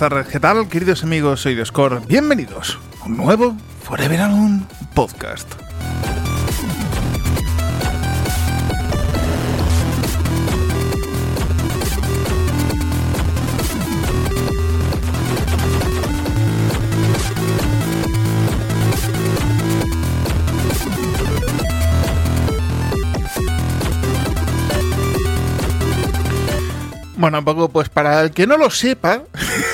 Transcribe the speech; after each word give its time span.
Tardes, 0.00 0.28
¿qué 0.28 0.40
tal, 0.40 0.66
queridos 0.66 1.02
amigos? 1.02 1.42
Soy 1.42 1.54
Discord. 1.54 2.06
Bienvenidos 2.06 2.78
a 3.02 3.04
un 3.04 3.18
nuevo 3.18 3.54
Forever 3.82 4.22
Alone 4.22 4.62
podcast. 4.94 5.59
Bueno, 27.20 27.44
poco, 27.44 27.68
pues 27.68 27.90
para 27.90 28.22
el 28.22 28.30
que 28.30 28.46
no 28.46 28.56
lo 28.56 28.70
sepa, 28.70 29.24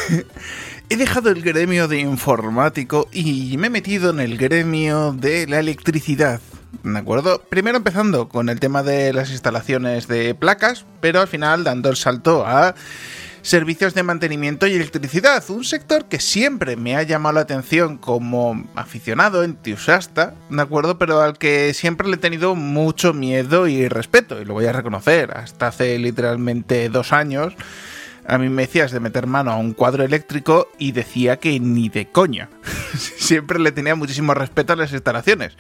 he 0.89 0.97
dejado 0.97 1.31
el 1.31 1.43
gremio 1.43 1.87
de 1.87 2.01
informático 2.01 3.09
y 3.13 3.57
me 3.57 3.69
he 3.69 3.71
metido 3.71 4.11
en 4.11 4.19
el 4.19 4.37
gremio 4.37 5.13
de 5.13 5.47
la 5.47 5.61
electricidad. 5.61 6.41
¿De 6.83 6.99
acuerdo? 6.99 7.41
Primero 7.49 7.77
empezando 7.77 8.29
con 8.29 8.49
el 8.49 8.59
tema 8.59 8.83
de 8.83 9.13
las 9.13 9.31
instalaciones 9.31 10.09
de 10.09 10.35
placas, 10.35 10.87
pero 11.01 11.21
al 11.21 11.29
final 11.29 11.63
dando 11.63 11.89
el 11.89 11.95
salto 11.95 12.45
a 12.45 12.75
servicios 13.47 13.95
de 13.95 14.03
mantenimiento 14.03 14.67
y 14.67 14.75
electricidad, 14.75 15.45
un 15.51 15.63
sector 15.63 16.07
que 16.07 16.19
siempre 16.19 16.75
me 16.75 16.97
ha 16.97 17.05
llamado 17.05 17.37
la 17.37 17.43
atención 17.43 17.97
como 17.97 18.67
aficionado, 18.75 19.45
entusiasta, 19.45 20.35
¿de 20.51 20.61
acuerdo? 20.61 20.99
Pero 20.99 21.21
al 21.21 21.39
que 21.39 21.73
siempre 21.73 22.09
le 22.09 22.17
he 22.17 22.19
tenido 22.19 22.57
mucho 22.57 23.15
miedo 23.15 23.69
y 23.69 23.87
respeto, 23.87 24.43
y 24.43 24.45
lo 24.45 24.55
voy 24.55 24.67
a 24.67 24.73
reconocer, 24.73 25.31
hasta 25.31 25.69
hace 25.69 25.97
literalmente 26.01 26.89
dos 26.89 27.13
años. 27.13 27.55
A 28.27 28.37
mí 28.39 28.49
me 28.49 28.63
decías 28.63 28.91
de 28.91 28.99
meter 28.99 29.29
mano 29.29 29.53
a 29.53 29.57
un 29.59 29.75
cuadro 29.75 30.03
eléctrico 30.03 30.67
y 30.77 30.91
decía 30.91 31.37
que 31.37 31.61
ni 31.61 31.89
de 31.89 32.07
coña. 32.07 32.49
Siempre 32.97 33.61
le 33.61 33.71
tenía 33.71 33.95
muchísimo 33.95 34.35
respeto 34.35 34.73
a 34.73 34.77
las 34.77 34.93
instalaciones. 34.93 35.53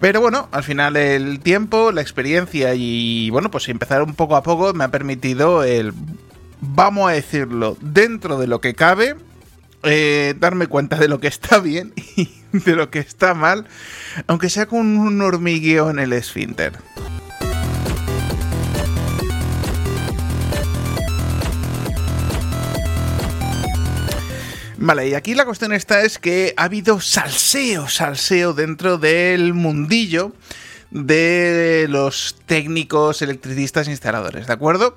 Pero 0.00 0.22
bueno, 0.22 0.48
al 0.50 0.64
final 0.64 0.96
el 0.96 1.40
tiempo, 1.40 1.92
la 1.92 2.00
experiencia 2.00 2.74
y 2.74 3.28
bueno, 3.28 3.50
pues 3.50 3.68
empezar 3.68 4.02
un 4.02 4.14
poco 4.14 4.34
a 4.34 4.42
poco 4.42 4.72
me 4.72 4.84
ha 4.84 4.88
permitido 4.88 5.62
el 5.62 5.92
vamos 6.60 7.10
a 7.10 7.14
decirlo, 7.14 7.76
dentro 7.80 8.38
de 8.38 8.46
lo 8.46 8.60
que 8.60 8.74
cabe, 8.74 9.16
eh, 9.82 10.34
darme 10.38 10.66
cuenta 10.66 10.96
de 10.96 11.08
lo 11.08 11.20
que 11.20 11.28
está 11.28 11.58
bien 11.58 11.92
y 12.16 12.30
de 12.52 12.76
lo 12.76 12.90
que 12.90 12.98
está 12.98 13.34
mal, 13.34 13.66
aunque 14.26 14.50
sea 14.50 14.66
con 14.66 14.98
un 14.98 15.20
hormigueo 15.22 15.90
en 15.90 15.98
el 15.98 16.12
esfínter. 16.12 16.72
Vale, 24.82 25.08
y 25.08 25.14
aquí 25.14 25.34
la 25.34 25.44
cuestión 25.44 25.74
está 25.74 26.00
es 26.00 26.18
que 26.18 26.54
ha 26.56 26.64
habido 26.64 27.00
salseo, 27.00 27.86
salseo 27.86 28.54
dentro 28.54 28.96
del 28.96 29.52
mundillo 29.52 30.32
de 30.90 31.86
los 31.90 32.36
técnicos 32.46 33.20
electricistas 33.20 33.88
instaladores, 33.88 34.46
¿de 34.46 34.52
acuerdo? 34.54 34.96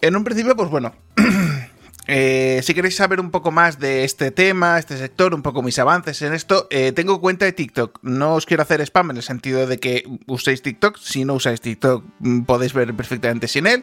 En 0.00 0.16
un 0.16 0.24
principio, 0.24 0.54
pues 0.56 0.70
bueno, 0.70 0.94
eh, 2.06 2.60
si 2.62 2.74
queréis 2.74 2.96
saber 2.96 3.18
un 3.18 3.30
poco 3.30 3.50
más 3.50 3.78
de 3.78 4.04
este 4.04 4.30
tema, 4.30 4.78
este 4.78 4.98
sector, 4.98 5.34
un 5.34 5.42
poco 5.42 5.62
mis 5.62 5.78
avances 5.78 6.20
en 6.22 6.34
esto, 6.34 6.66
eh, 6.70 6.92
tengo 6.92 7.20
cuenta 7.20 7.44
de 7.44 7.52
TikTok. 7.52 8.00
No 8.02 8.34
os 8.34 8.46
quiero 8.46 8.62
hacer 8.62 8.80
spam 8.82 9.10
en 9.10 9.16
el 9.16 9.22
sentido 9.22 9.66
de 9.66 9.78
que 9.78 10.04
uséis 10.26 10.62
TikTok. 10.62 10.98
Si 10.98 11.24
no 11.24 11.34
usáis 11.34 11.60
TikTok, 11.60 12.04
mm, 12.18 12.42
podéis 12.42 12.74
ver 12.74 12.94
perfectamente 12.94 13.48
sin 13.48 13.66
él. 13.66 13.82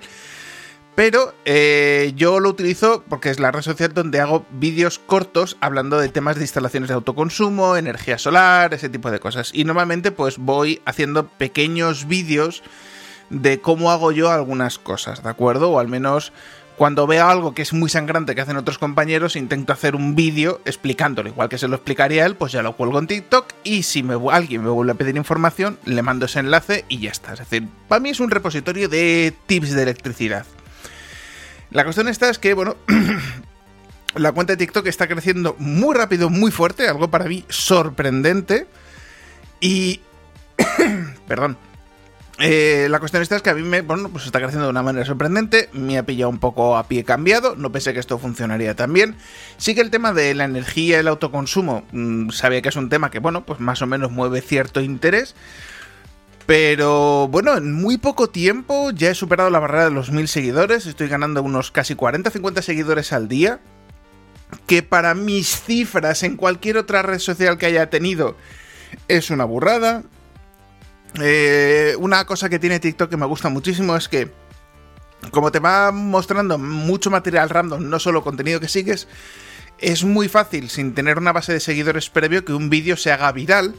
Pero 0.95 1.33
eh, 1.45 2.13
yo 2.15 2.39
lo 2.39 2.49
utilizo 2.49 3.03
porque 3.09 3.31
es 3.31 3.39
la 3.39 3.51
red 3.51 3.63
social 3.63 3.93
donde 3.95 4.19
hago 4.19 4.45
vídeos 4.51 4.99
cortos 4.99 5.57
hablando 5.59 5.99
de 5.99 6.09
temas 6.09 6.35
de 6.35 6.43
instalaciones 6.43 6.89
de 6.89 6.93
autoconsumo, 6.93 7.77
energía 7.77 8.19
solar, 8.19 8.75
ese 8.75 8.89
tipo 8.89 9.09
de 9.09 9.19
cosas. 9.19 9.49
Y 9.53 9.63
normalmente 9.63 10.11
pues 10.11 10.37
voy 10.37 10.81
haciendo 10.85 11.27
pequeños 11.27 12.07
vídeos 12.07 12.61
de 13.33 13.59
cómo 13.59 13.91
hago 13.91 14.11
yo 14.11 14.31
algunas 14.31 14.77
cosas, 14.77 15.23
¿de 15.23 15.29
acuerdo? 15.29 15.71
O 15.71 15.79
al 15.79 15.87
menos 15.87 16.31
cuando 16.77 17.05
veo 17.05 17.27
algo 17.27 17.53
que 17.53 17.61
es 17.61 17.73
muy 17.73 17.89
sangrante 17.89 18.33
que 18.33 18.41
hacen 18.41 18.57
otros 18.57 18.77
compañeros, 18.77 19.35
intento 19.35 19.73
hacer 19.73 19.95
un 19.95 20.15
vídeo 20.15 20.61
explicándolo, 20.65 21.29
igual 21.29 21.49
que 21.49 21.57
se 21.57 21.67
lo 21.67 21.75
explicaría 21.75 22.25
él, 22.25 22.35
pues 22.35 22.51
ya 22.51 22.63
lo 22.63 22.75
cuelgo 22.75 22.99
en 22.99 23.07
TikTok 23.07 23.53
y 23.63 23.83
si 23.83 24.01
me, 24.01 24.15
alguien 24.31 24.63
me 24.63 24.69
vuelve 24.69 24.93
a 24.93 24.95
pedir 24.95 25.15
información, 25.15 25.77
le 25.85 26.01
mando 26.01 26.25
ese 26.25 26.39
enlace 26.39 26.85
y 26.89 26.99
ya 26.99 27.11
está. 27.11 27.33
Es 27.33 27.39
decir, 27.39 27.67
para 27.87 27.99
mí 27.99 28.09
es 28.09 28.19
un 28.19 28.31
repositorio 28.31 28.89
de 28.89 29.33
tips 29.45 29.71
de 29.71 29.83
electricidad. 29.83 30.45
La 31.71 31.83
cuestión 31.83 32.07
esta 32.07 32.29
es 32.29 32.39
que, 32.39 32.53
bueno, 32.53 32.75
la 34.15 34.31
cuenta 34.31 34.53
de 34.53 34.57
TikTok 34.57 34.85
está 34.87 35.07
creciendo 35.07 35.55
muy 35.59 35.95
rápido, 35.95 36.29
muy 36.29 36.51
fuerte, 36.51 36.87
algo 36.87 37.09
para 37.09 37.25
mí 37.25 37.45
sorprendente. 37.49 38.67
Y... 39.59 40.01
Perdón. 41.27 41.57
Eh, 42.39 42.87
la 42.89 42.99
cuestión 42.99 43.21
esta 43.21 43.35
es 43.35 43.43
que 43.43 43.51
a 43.51 43.53
mí 43.53 43.61
me, 43.61 43.81
bueno, 43.81 44.09
pues 44.09 44.25
está 44.25 44.39
creciendo 44.39 44.65
de 44.65 44.71
una 44.71 44.81
manera 44.81 45.05
sorprendente, 45.05 45.69
me 45.71 45.99
ha 45.99 46.03
pillado 46.03 46.31
un 46.31 46.39
poco 46.39 46.77
a 46.77 46.87
pie 46.87 47.03
cambiado, 47.03 47.55
no 47.55 47.71
pensé 47.71 47.93
que 47.93 47.99
esto 47.99 48.17
funcionaría 48.17 48.75
tan 48.75 48.91
bien. 48.91 49.15
Sí 49.57 49.75
que 49.75 49.81
el 49.81 49.91
tema 49.91 50.13
de 50.13 50.33
la 50.33 50.45
energía 50.45 50.97
y 50.97 50.99
el 50.99 51.07
autoconsumo, 51.07 51.83
mmm, 51.91 52.29
sabía 52.29 52.61
que 52.61 52.69
es 52.69 52.75
un 52.75 52.89
tema 52.89 53.11
que, 53.11 53.19
bueno, 53.19 53.45
pues 53.45 53.59
más 53.59 53.81
o 53.81 53.87
menos 53.87 54.11
mueve 54.11 54.41
cierto 54.41 54.81
interés. 54.81 55.35
Pero 56.45 57.27
bueno, 57.29 57.55
en 57.55 57.71
muy 57.71 57.97
poco 57.97 58.29
tiempo 58.29 58.91
ya 58.91 59.11
he 59.11 59.15
superado 59.15 59.49
la 59.49 59.59
barrera 59.59 59.85
de 59.85 59.91
los 59.91 60.11
mil 60.11 60.27
seguidores, 60.27 60.85
estoy 60.87 61.07
ganando 61.07 61.41
unos 61.41 61.71
casi 61.71 61.95
40-50 61.95 62.61
seguidores 62.61 63.13
al 63.13 63.29
día, 63.29 63.61
que 64.67 64.83
para 64.83 65.13
mis 65.13 65.61
cifras 65.61 66.23
en 66.23 66.35
cualquier 66.35 66.77
otra 66.77 67.01
red 67.01 67.19
social 67.19 67.57
que 67.57 67.67
haya 67.67 67.89
tenido 67.89 68.35
es 69.07 69.29
una 69.29 69.45
burrada. 69.45 70.03
Eh, 71.21 71.95
una 71.99 72.25
cosa 72.25 72.49
que 72.49 72.59
tiene 72.59 72.79
TikTok 72.79 73.09
que 73.09 73.17
me 73.17 73.25
gusta 73.25 73.49
muchísimo 73.49 73.95
es 73.95 74.07
que, 74.09 74.31
como 75.31 75.51
te 75.51 75.59
va 75.59 75.91
mostrando 75.91 76.57
mucho 76.57 77.11
material 77.11 77.49
random, 77.49 77.89
no 77.89 77.99
solo 77.99 78.23
contenido 78.23 78.59
que 78.59 78.67
sigues, 78.67 79.07
es 79.79 80.03
muy 80.03 80.27
fácil, 80.27 80.69
sin 80.69 80.93
tener 80.93 81.17
una 81.17 81.31
base 81.31 81.53
de 81.53 81.59
seguidores 81.59 82.09
previo, 82.09 82.45
que 82.45 82.53
un 82.53 82.69
vídeo 82.69 82.97
se 82.97 83.11
haga 83.11 83.31
viral. 83.31 83.75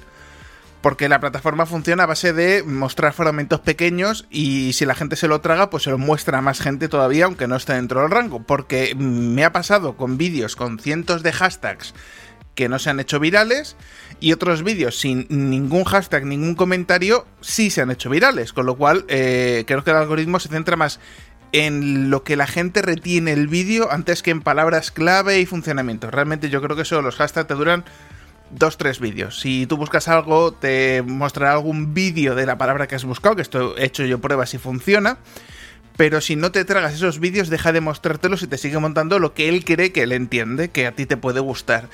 Porque 0.80 1.08
la 1.08 1.18
plataforma 1.18 1.64
funciona 1.64 2.02
a 2.02 2.06
base 2.06 2.34
de 2.34 2.62
mostrar 2.62 3.14
fragmentos 3.14 3.60
pequeños 3.60 4.26
y 4.28 4.74
si 4.74 4.84
la 4.84 4.94
gente 4.94 5.16
se 5.16 5.28
lo 5.28 5.40
traga, 5.40 5.70
pues 5.70 5.84
se 5.84 5.90
lo 5.90 5.96
muestra 5.96 6.36
a 6.36 6.42
más 6.42 6.60
gente 6.60 6.88
todavía, 6.88 7.24
aunque 7.24 7.48
no 7.48 7.56
esté 7.56 7.72
dentro 7.72 8.02
del 8.02 8.10
rango. 8.10 8.42
Porque 8.42 8.94
me 8.94 9.46
ha 9.46 9.52
pasado 9.52 9.96
con 9.96 10.18
vídeos 10.18 10.56
con 10.56 10.78
cientos 10.78 11.22
de 11.22 11.32
hashtags 11.32 11.94
que 12.54 12.68
no 12.68 12.78
se 12.78 12.90
han 12.90 13.00
hecho 13.00 13.20
virales 13.20 13.76
y 14.20 14.32
otros 14.32 14.62
vídeos 14.62 14.98
sin 14.98 15.26
ningún 15.28 15.84
hashtag, 15.84 16.24
ningún 16.24 16.54
comentario, 16.54 17.26
sí 17.40 17.70
se 17.70 17.82
han 17.82 17.90
hecho 17.90 18.10
virales. 18.10 18.52
Con 18.52 18.66
lo 18.66 18.76
cual, 18.76 19.04
eh, 19.08 19.64
creo 19.66 19.84
que 19.84 19.90
el 19.90 19.96
algoritmo 19.96 20.40
se 20.40 20.48
centra 20.48 20.76
más 20.76 21.00
en 21.52 22.10
lo 22.10 22.24
que 22.24 22.36
la 22.36 22.48
gente 22.48 22.82
retiene 22.82 23.32
el 23.32 23.46
vídeo 23.46 23.90
antes 23.92 24.22
que 24.22 24.32
en 24.32 24.42
palabras 24.42 24.90
clave 24.90 25.38
y 25.38 25.46
funcionamiento. 25.46 26.10
Realmente 26.10 26.50
yo 26.50 26.60
creo 26.60 26.74
que 26.74 26.82
eso, 26.82 27.00
los 27.00 27.16
hashtags 27.16 27.46
te 27.46 27.54
duran 27.54 27.84
dos, 28.50 28.76
tres 28.76 29.00
vídeos. 29.00 29.40
Si 29.40 29.66
tú 29.66 29.76
buscas 29.76 30.08
algo, 30.08 30.52
te 30.52 31.02
mostrará 31.02 31.52
algún 31.52 31.94
vídeo 31.94 32.34
de 32.34 32.46
la 32.46 32.58
palabra 32.58 32.86
que 32.86 32.96
has 32.96 33.04
buscado, 33.04 33.36
que 33.36 33.42
esto 33.42 33.76
he 33.76 33.84
hecho 33.84 34.04
yo 34.04 34.20
pruebas 34.20 34.54
y 34.54 34.58
funciona. 34.58 35.18
Pero 35.96 36.20
si 36.20 36.34
no 36.34 36.50
te 36.50 36.64
tragas 36.64 36.94
esos 36.94 37.20
vídeos, 37.20 37.48
deja 37.48 37.72
de 37.72 37.80
mostrártelos 37.80 38.42
y 38.42 38.46
te 38.48 38.58
sigue 38.58 38.78
montando 38.78 39.18
lo 39.18 39.32
que 39.32 39.48
él 39.48 39.64
cree 39.64 39.92
que 39.92 40.02
él 40.02 40.12
entiende, 40.12 40.70
que 40.70 40.86
a 40.86 40.92
ti 40.92 41.06
te 41.06 41.16
puede 41.16 41.40
gustar. 41.40 41.88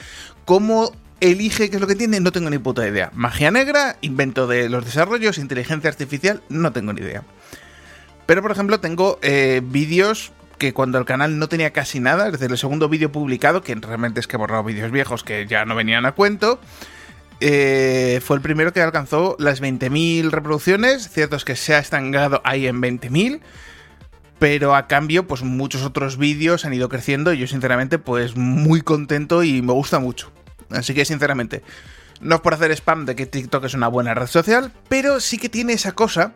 ¿Cómo 0.47 0.93
elige 1.21 1.69
qué 1.69 1.77
es 1.77 1.81
lo 1.81 1.87
que 1.87 1.97
tiene? 1.97 2.21
No 2.21 2.33
tengo 2.33 2.49
ni 2.49 2.59
puta 2.59 2.87
idea. 2.89 3.11
Magia 3.15 3.51
negra, 3.51 3.97
invento 4.01 4.47
de 4.47 4.71
los 4.71 4.85
desarrollos, 4.87 5.37
inteligencia 5.37 5.91
artificial, 5.91 6.43
no 6.49 6.73
tengo 6.73 6.95
ni 6.95 7.03
idea. 7.03 7.25
Pero 8.25 8.41
por 8.43 8.53
ejemplo 8.53 8.81
tengo 8.81 9.19
eh, 9.23 9.61
vídeos 9.63 10.33
que 10.57 10.73
cuando 10.73 10.99
el 10.99 11.05
canal 11.05 11.39
no 11.39 11.49
tenía 11.49 11.73
casi 11.73 12.01
nada, 12.01 12.31
desde 12.31 12.47
el 12.47 12.57
segundo 12.57 12.89
vídeo 12.89 13.13
publicado, 13.13 13.63
que 13.63 13.75
realmente 13.75 14.21
es 14.21 14.27
que 14.27 14.37
he 14.37 14.39
borrado 14.39 14.63
vídeos 14.65 14.91
viejos 14.91 15.25
que 15.25 15.47
ya 15.47 15.65
no 15.65 15.75
venían 15.75 16.07
a 16.07 16.13
cuento, 16.13 16.61
eh, 17.41 18.21
fue 18.23 18.37
el 18.37 18.43
primero 18.43 18.73
que 18.73 18.83
alcanzó 18.83 19.37
las 19.39 19.63
20.000 19.63 20.31
reproducciones. 20.31 21.09
Cierto 21.09 21.37
es 21.37 21.45
que 21.45 21.57
se 21.57 21.75
ha 21.75 21.79
estancado 21.79 22.43
ahí 22.45 22.67
en 22.67 22.81
20.000 22.81 23.41
pero 24.41 24.75
a 24.75 24.89
cambio, 24.89 25.27
pues 25.27 25.43
muchos 25.43 25.83
otros 25.83 26.17
vídeos 26.17 26.65
han 26.65 26.73
ido 26.73 26.89
creciendo 26.89 27.35
y 27.35 27.39
yo 27.39 27.47
sinceramente 27.47 27.99
pues 27.99 28.37
muy 28.37 28.81
contento 28.81 29.45
y 29.45 29.61
me 29.61 29.75
gusta 29.75 29.99
mucho. 30.01 30.33
Así 30.71 30.95
que 30.95 31.05
sinceramente, 31.05 31.63
no 32.23 32.37
es 32.37 32.41
por 32.41 32.55
hacer 32.55 32.73
spam 32.73 33.05
de 33.05 33.15
que 33.15 33.27
TikTok 33.27 33.67
es 33.67 33.75
una 33.75 33.89
buena 33.89 34.15
red 34.15 34.27
social, 34.27 34.73
pero 34.89 35.21
sí 35.21 35.37
que 35.37 35.51
tiene 35.51 35.75
esa 35.75 35.93
cosa 35.93 36.33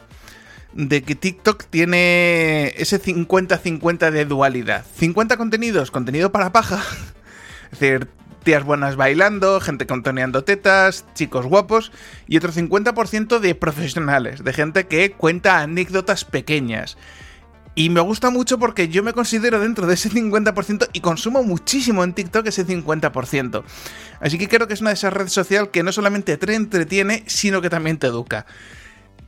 de 0.74 1.02
que 1.02 1.14
TikTok 1.14 1.64
tiene 1.70 2.74
ese 2.76 3.00
50-50 3.00 4.10
de 4.10 4.26
dualidad. 4.26 4.84
50 4.96 5.38
contenidos, 5.38 5.90
contenido 5.90 6.30
para 6.30 6.52
paja. 6.52 6.82
es 7.72 7.80
decir, 7.80 8.08
tías 8.42 8.64
buenas 8.64 8.96
bailando, 8.96 9.60
gente 9.62 9.86
contoneando 9.86 10.44
tetas, 10.44 11.06
chicos 11.14 11.46
guapos, 11.46 11.90
y 12.26 12.36
otro 12.36 12.52
50% 12.52 13.38
de 13.38 13.54
profesionales, 13.54 14.44
de 14.44 14.52
gente 14.52 14.86
que 14.88 15.12
cuenta 15.12 15.60
anécdotas 15.60 16.26
pequeñas 16.26 16.98
Y 17.74 17.90
me 17.90 18.00
gusta 18.00 18.30
mucho 18.30 18.58
porque 18.58 18.88
yo 18.88 19.02
me 19.02 19.12
considero 19.12 19.58
dentro 19.58 19.86
de 19.86 19.94
ese 19.94 20.10
50% 20.10 20.88
y 20.92 21.00
consumo 21.00 21.42
muchísimo 21.42 22.04
en 22.04 22.12
TikTok 22.12 22.46
ese 22.46 22.66
50%. 22.66 23.64
Así 24.20 24.38
que 24.38 24.48
creo 24.48 24.68
que 24.68 24.74
es 24.74 24.80
una 24.80 24.90
de 24.90 24.94
esas 24.94 25.12
redes 25.12 25.32
sociales 25.32 25.70
que 25.72 25.82
no 25.82 25.90
solamente 25.90 26.36
te 26.36 26.54
entretiene, 26.54 27.24
sino 27.26 27.60
que 27.60 27.70
también 27.70 27.98
te 27.98 28.06
educa. 28.06 28.46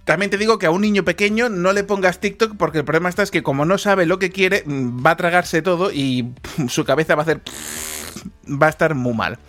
También 0.05 0.31
te 0.31 0.39
digo 0.39 0.61
que 0.61 0.67
a 0.67 0.71
un 0.71 0.83
niño 0.83 1.05
pequeño 1.05 1.49
no 1.49 1.73
le 1.73 1.83
pongas 1.83 2.21
TikTok 2.21 2.57
porque 2.57 2.79
el 2.79 2.85
problema 2.85 3.09
está 3.09 3.25
es 3.25 3.33
que 3.33 3.43
como 3.43 3.65
no 3.65 3.77
sabe 3.79 4.07
lo 4.07 4.21
que 4.21 4.31
quiere, 4.31 4.63
mm, 4.65 5.05
va 5.05 5.11
a 5.11 5.17
tragarse 5.17 5.63
todo 5.63 5.91
y 5.91 6.33
su 6.69 6.85
cabeza 6.85 7.17
va 7.17 7.23
a 7.23 7.25
hacer... 7.25 7.43
va 8.47 8.69
a 8.69 8.71
estar 8.71 8.95
muy 8.95 9.15
mal. 9.15 9.41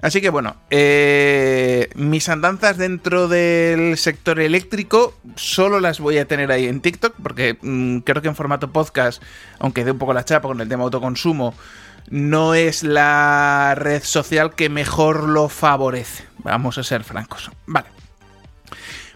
Así 0.00 0.20
que 0.20 0.30
bueno, 0.30 0.56
eh, 0.70 1.90
mis 1.96 2.28
andanzas 2.28 2.78
dentro 2.78 3.26
del 3.26 3.98
sector 3.98 4.38
eléctrico 4.38 5.14
solo 5.34 5.80
las 5.80 5.98
voy 5.98 6.18
a 6.18 6.28
tener 6.28 6.52
ahí 6.52 6.66
en 6.66 6.80
TikTok, 6.80 7.14
porque 7.20 7.58
mm, 7.60 7.98
creo 7.98 8.22
que 8.22 8.28
en 8.28 8.36
formato 8.36 8.70
podcast, 8.72 9.22
aunque 9.58 9.84
dé 9.84 9.90
un 9.90 9.98
poco 9.98 10.12
la 10.12 10.24
chapa 10.24 10.46
con 10.46 10.60
el 10.60 10.68
tema 10.68 10.84
autoconsumo, 10.84 11.54
no 12.10 12.54
es 12.54 12.84
la 12.84 13.74
red 13.76 14.02
social 14.04 14.54
que 14.54 14.68
mejor 14.68 15.28
lo 15.28 15.48
favorece. 15.48 16.24
Vamos 16.38 16.78
a 16.78 16.84
ser 16.84 17.02
francos. 17.02 17.50
Vale. 17.66 17.88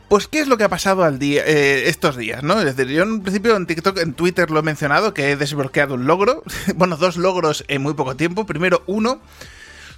Pues, 0.08 0.28
¿qué 0.28 0.40
es 0.40 0.49
lo 0.49 0.58
que 0.58 0.64
ha 0.64 0.69
pasado 0.69 1.05
al 1.05 1.19
día, 1.19 1.43
eh, 1.46 1.88
estos 1.88 2.19
días? 2.19 2.43
¿no? 2.43 2.61
Es 2.61 2.76
decir, 2.76 2.93
yo 2.93 3.02
en 3.02 3.23
principio 3.23 3.56
en 3.56 3.67
TikTok, 3.67 3.99
en 3.99 4.12
Twitter 4.12 4.50
lo 4.50 4.58
he 4.58 4.62
mencionado, 4.62 5.14
que 5.14 5.31
he 5.31 5.37
desbloqueado 5.37 5.94
un 5.94 6.06
logro. 6.06 6.43
bueno, 6.75 6.96
dos 6.96 7.17
logros 7.17 7.64
en 7.69 7.82
muy 7.82 7.94
poco 7.94 8.14
tiempo. 8.14 8.44
Primero, 8.44 8.82
uno 8.87 9.23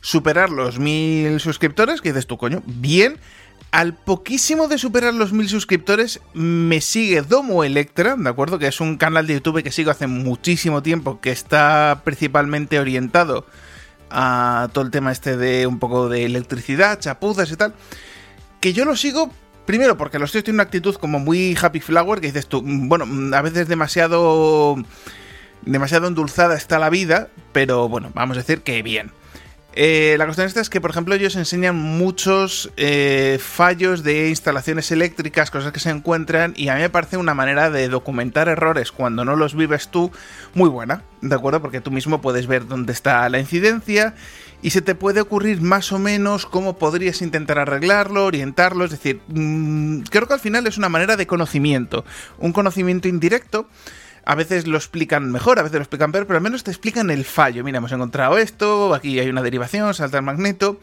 superar 0.04 0.50
los 0.50 0.78
mil 0.78 1.40
suscriptores, 1.40 2.02
que 2.02 2.10
dices 2.10 2.26
tú, 2.26 2.36
coño, 2.36 2.62
bien. 2.66 3.16
Al 3.70 3.94
poquísimo 3.94 4.68
de 4.68 4.76
superar 4.76 5.14
los 5.14 5.32
mil 5.32 5.48
suscriptores, 5.48 6.20
me 6.34 6.82
sigue 6.82 7.22
Domo 7.22 7.64
Electra, 7.64 8.14
¿de 8.14 8.28
acuerdo? 8.28 8.58
Que 8.58 8.66
es 8.66 8.80
un 8.82 8.98
canal 8.98 9.26
de 9.26 9.32
YouTube 9.32 9.62
que 9.62 9.72
sigo 9.72 9.90
hace 9.90 10.06
muchísimo 10.06 10.82
tiempo, 10.82 11.22
que 11.22 11.30
está 11.30 12.02
principalmente 12.04 12.78
orientado 12.78 13.46
a 14.10 14.68
todo 14.74 14.84
el 14.84 14.90
tema 14.90 15.10
este 15.10 15.38
de 15.38 15.66
un 15.66 15.78
poco 15.78 16.10
de 16.10 16.26
electricidad, 16.26 17.00
chapuzas 17.00 17.50
y 17.50 17.56
tal. 17.56 17.74
Que 18.60 18.74
yo 18.74 18.84
lo 18.84 18.96
sigo 18.96 19.32
Primero, 19.64 19.96
porque 19.96 20.18
los 20.18 20.30
tíos 20.30 20.44
tienen 20.44 20.56
una 20.56 20.64
actitud 20.64 20.94
como 20.96 21.18
muy 21.18 21.56
happy 21.58 21.80
flower, 21.80 22.20
que 22.20 22.26
dices 22.26 22.46
tú, 22.48 22.60
mm, 22.62 22.86
bueno, 22.86 23.06
mm, 23.06 23.32
a 23.32 23.40
veces 23.40 23.66
demasiado. 23.66 24.76
demasiado 25.62 26.08
endulzada 26.08 26.56
está 26.56 26.78
la 26.78 26.90
vida, 26.90 27.30
pero 27.52 27.88
bueno, 27.88 28.10
vamos 28.14 28.36
a 28.36 28.40
decir 28.40 28.60
que 28.60 28.82
bien. 28.82 29.10
Eh, 29.76 30.14
la 30.18 30.26
cuestión 30.26 30.46
esta 30.46 30.60
es 30.60 30.70
que, 30.70 30.80
por 30.80 30.90
ejemplo, 30.90 31.16
ellos 31.16 31.34
enseñan 31.34 31.74
muchos 31.74 32.70
eh, 32.76 33.40
fallos 33.40 34.04
de 34.04 34.28
instalaciones 34.28 34.92
eléctricas, 34.92 35.50
cosas 35.50 35.72
que 35.72 35.80
se 35.80 35.90
encuentran, 35.90 36.54
y 36.56 36.68
a 36.68 36.76
mí 36.76 36.80
me 36.80 36.90
parece 36.90 37.16
una 37.16 37.34
manera 37.34 37.70
de 37.70 37.88
documentar 37.88 38.48
errores 38.48 38.92
cuando 38.92 39.24
no 39.24 39.34
los 39.34 39.56
vives 39.56 39.88
tú 39.88 40.12
muy 40.54 40.68
buena, 40.68 41.02
¿de 41.22 41.34
acuerdo? 41.34 41.60
Porque 41.60 41.80
tú 41.80 41.90
mismo 41.90 42.20
puedes 42.20 42.46
ver 42.46 42.68
dónde 42.68 42.92
está 42.92 43.28
la 43.28 43.40
incidencia 43.40 44.14
y 44.62 44.70
se 44.70 44.80
te 44.80 44.94
puede 44.94 45.20
ocurrir 45.20 45.60
más 45.60 45.90
o 45.90 45.98
menos 45.98 46.46
cómo 46.46 46.78
podrías 46.78 47.20
intentar 47.20 47.58
arreglarlo, 47.58 48.26
orientarlo, 48.26 48.84
es 48.84 48.92
decir, 48.92 49.22
mm, 49.26 50.02
creo 50.02 50.28
que 50.28 50.34
al 50.34 50.40
final 50.40 50.68
es 50.68 50.78
una 50.78 50.88
manera 50.88 51.16
de 51.16 51.26
conocimiento, 51.26 52.04
un 52.38 52.52
conocimiento 52.52 53.08
indirecto 53.08 53.68
a 54.26 54.34
veces 54.34 54.66
lo 54.66 54.76
explican 54.76 55.30
mejor, 55.30 55.58
a 55.58 55.62
veces 55.62 55.76
lo 55.76 55.82
explican 55.82 56.12
peor, 56.12 56.26
pero 56.26 56.38
al 56.38 56.42
menos 56.42 56.64
te 56.64 56.70
explican 56.70 57.10
el 57.10 57.24
fallo. 57.24 57.64
Mira, 57.64 57.78
hemos 57.78 57.92
encontrado 57.92 58.38
esto, 58.38 58.94
aquí 58.94 59.18
hay 59.18 59.28
una 59.28 59.42
derivación, 59.42 59.92
salta 59.94 60.18
el 60.18 60.24
magneto. 60.24 60.80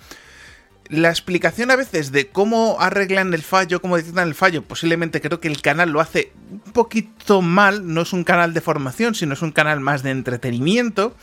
La 0.87 1.09
explicación 1.09 1.71
a 1.71 1.75
veces 1.77 2.11
de 2.11 2.27
cómo 2.29 2.77
arreglan 2.79 3.33
el 3.33 3.43
fallo, 3.43 3.81
cómo 3.81 3.97
detectan 3.97 4.27
el 4.27 4.35
fallo, 4.35 4.61
posiblemente 4.63 5.21
creo 5.21 5.39
que 5.39 5.47
el 5.47 5.61
canal 5.61 5.89
lo 5.89 6.01
hace 6.01 6.33
un 6.51 6.73
poquito 6.73 7.41
mal, 7.41 7.93
no 7.93 8.01
es 8.01 8.11
un 8.11 8.25
canal 8.25 8.53
de 8.53 8.61
formación, 8.61 9.15
sino 9.15 9.33
es 9.33 9.41
un 9.41 9.51
canal 9.51 9.79
más 9.79 10.03
de 10.03 10.11
entretenimiento. 10.11 11.15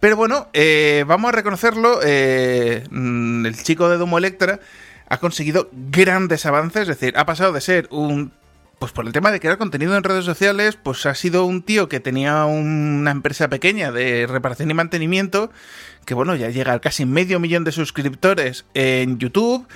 Pero 0.00 0.16
bueno, 0.16 0.48
eh, 0.52 1.04
vamos 1.08 1.30
a 1.30 1.32
reconocerlo, 1.32 2.00
eh, 2.04 2.84
mm, 2.88 3.46
el 3.46 3.62
chico 3.62 3.88
de 3.88 3.96
Domo 3.96 4.16
Electra 4.16 4.60
ha 5.08 5.18
conseguido 5.18 5.70
grandes 5.72 6.46
avances, 6.46 6.82
es 6.82 6.88
decir, 6.88 7.14
ha 7.16 7.26
pasado 7.26 7.52
de 7.52 7.60
ser 7.60 7.88
un 7.90 8.32
pues 8.78 8.92
por 8.92 9.06
el 9.06 9.12
tema 9.12 9.30
de 9.30 9.40
crear 9.40 9.58
contenido 9.58 9.96
en 9.96 10.04
redes 10.04 10.24
sociales, 10.24 10.78
pues 10.80 11.04
ha 11.06 11.14
sido 11.14 11.44
un 11.44 11.62
tío 11.62 11.88
que 11.88 12.00
tenía 12.00 12.44
una 12.44 13.10
empresa 13.10 13.48
pequeña 13.48 13.90
de 13.90 14.26
reparación 14.26 14.70
y 14.70 14.74
mantenimiento, 14.74 15.50
que 16.04 16.14
bueno, 16.14 16.36
ya 16.36 16.50
llega 16.50 16.72
a 16.72 16.80
casi 16.80 17.04
medio 17.04 17.40
millón 17.40 17.64
de 17.64 17.72
suscriptores 17.72 18.66
en 18.74 19.18
YouTube. 19.18 19.66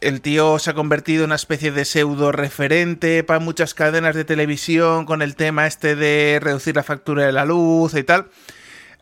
El 0.00 0.20
tío 0.20 0.58
se 0.58 0.70
ha 0.70 0.74
convertido 0.74 1.24
en 1.24 1.28
una 1.28 1.36
especie 1.36 1.70
de 1.70 1.84
pseudo 1.84 2.32
referente 2.32 3.22
para 3.22 3.40
muchas 3.40 3.72
cadenas 3.72 4.14
de 4.14 4.24
televisión 4.24 5.06
con 5.06 5.22
el 5.22 5.36
tema 5.36 5.66
este 5.66 5.94
de 5.94 6.40
reducir 6.42 6.74
la 6.76 6.82
factura 6.82 7.24
de 7.24 7.32
la 7.32 7.44
luz 7.44 7.94
y 7.94 8.02
tal. 8.02 8.26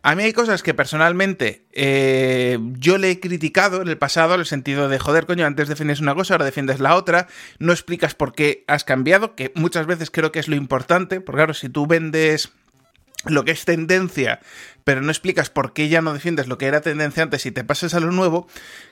A 0.03 0.15
mí 0.15 0.23
hay 0.23 0.33
cosas 0.33 0.63
que 0.63 0.73
personalmente 0.73 1.65
eh, 1.73 2.57
yo 2.79 2.97
le 2.97 3.11
he 3.11 3.19
criticado 3.19 3.83
en 3.83 3.87
el 3.87 3.99
pasado, 3.99 4.33
en 4.33 4.39
el 4.39 4.45
sentido 4.47 4.89
de, 4.89 4.97
joder, 4.97 5.27
coño, 5.27 5.45
antes 5.45 5.67
defiendes 5.67 5.99
una 5.99 6.15
cosa, 6.15 6.33
ahora 6.33 6.45
defiendes 6.45 6.79
la 6.79 6.95
otra, 6.95 7.27
no 7.59 7.71
explicas 7.71 8.15
por 8.15 8.33
qué 8.33 8.63
has 8.67 8.83
cambiado, 8.83 9.35
que 9.35 9.51
muchas 9.53 9.85
veces 9.85 10.09
creo 10.09 10.31
que 10.31 10.39
es 10.39 10.47
lo 10.47 10.55
importante, 10.55 11.21
porque 11.21 11.37
claro, 11.37 11.53
si 11.53 11.69
tú 11.69 11.85
vendes 11.85 12.51
lo 13.25 13.45
que 13.45 13.51
es 13.51 13.63
tendencia, 13.65 14.39
pero 14.83 15.01
no 15.01 15.11
explicas 15.11 15.51
por 15.51 15.73
qué 15.73 15.87
ya 15.87 16.01
no 16.01 16.13
defiendes 16.13 16.47
lo 16.47 16.57
que 16.57 16.65
era 16.65 16.81
tendencia 16.81 17.21
antes 17.21 17.45
y 17.45 17.51
te 17.51 17.63
pasas 17.63 17.93
a 17.93 17.99
lo 17.99 18.11
nuevo, 18.11 18.47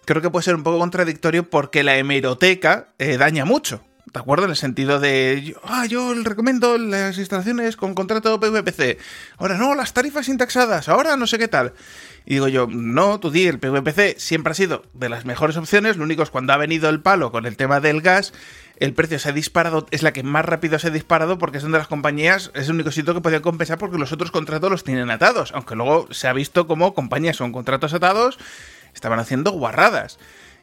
creo 0.06 0.22
que 0.22 0.30
puede 0.30 0.44
ser 0.44 0.56
un 0.56 0.64
poco 0.64 0.78
contradictorio 0.78 1.50
porque 1.50 1.82
la 1.82 1.98
hemeroteca 1.98 2.90
eh, 3.00 3.18
daña 3.18 3.46
mucho. 3.46 3.84
¿De 4.14 4.20
acuerdo? 4.20 4.46
En 4.46 4.52
el 4.52 4.56
sentido 4.56 5.00
de, 5.00 5.56
ah, 5.64 5.86
yo 5.86 6.14
recomiendo 6.24 6.78
las 6.80 7.18
instalaciones 7.20 7.76
con 7.76 7.94
contrato 7.94 8.40
PVPC. 8.40 8.98
Ahora 9.38 9.58
no, 9.58 9.76
las 9.76 9.94
tarifas 9.94 10.30
indexadas. 10.30 10.90
Ahora 10.90 11.16
no 11.16 11.28
sé 11.28 11.38
qué 11.38 11.48
tal. 11.48 11.74
Y 12.26 12.36
digo 12.36 12.48
yo, 12.48 12.68
no, 12.68 13.20
tú 13.20 13.30
di, 13.30 13.46
el 13.46 13.60
PVPC 13.60 14.18
siempre 14.18 14.52
ha 14.52 14.56
sido 14.56 14.84
de 14.94 15.10
las 15.10 15.26
mejores 15.26 15.58
opciones. 15.58 15.98
Lo 15.98 16.04
único 16.04 16.24
es 16.24 16.32
cuando 16.32 16.54
ha 16.54 16.58
venido 16.58 16.90
el 16.90 17.02
palo 17.02 17.32
con 17.32 17.46
el 17.46 17.56
tema 17.56 17.80
del 17.80 18.02
gas, 18.02 18.34
el 18.78 18.94
precio 18.94 19.20
se 19.20 19.30
ha 19.30 19.32
disparado, 19.32 19.86
es 19.92 20.02
la 20.02 20.12
que 20.12 20.24
más 20.24 20.46
rápido 20.46 20.80
se 20.80 20.88
ha 20.88 20.92
disparado 20.92 21.38
porque 21.38 21.60
son 21.60 21.72
de 21.72 21.78
las 21.78 21.88
compañías, 21.88 22.52
es 22.56 22.68
el 22.68 22.76
único 22.76 22.92
sitio 22.92 23.14
que 23.14 23.22
podía 23.22 23.42
compensar 23.42 23.78
porque 23.78 23.98
los 23.98 24.12
otros 24.12 24.32
contratos 24.32 24.72
los 24.72 24.84
tienen 24.84 25.12
atados. 25.12 25.52
Aunque 25.54 25.76
luego 25.76 26.08
se 26.12 26.28
ha 26.28 26.34
visto 26.34 26.66
como 26.66 26.96
compañías 26.96 27.38
con 27.38 27.52
contratos 27.52 27.94
atados 27.94 28.40
estaban 28.94 29.20
haciendo 29.20 29.52
guarradas 29.52 30.18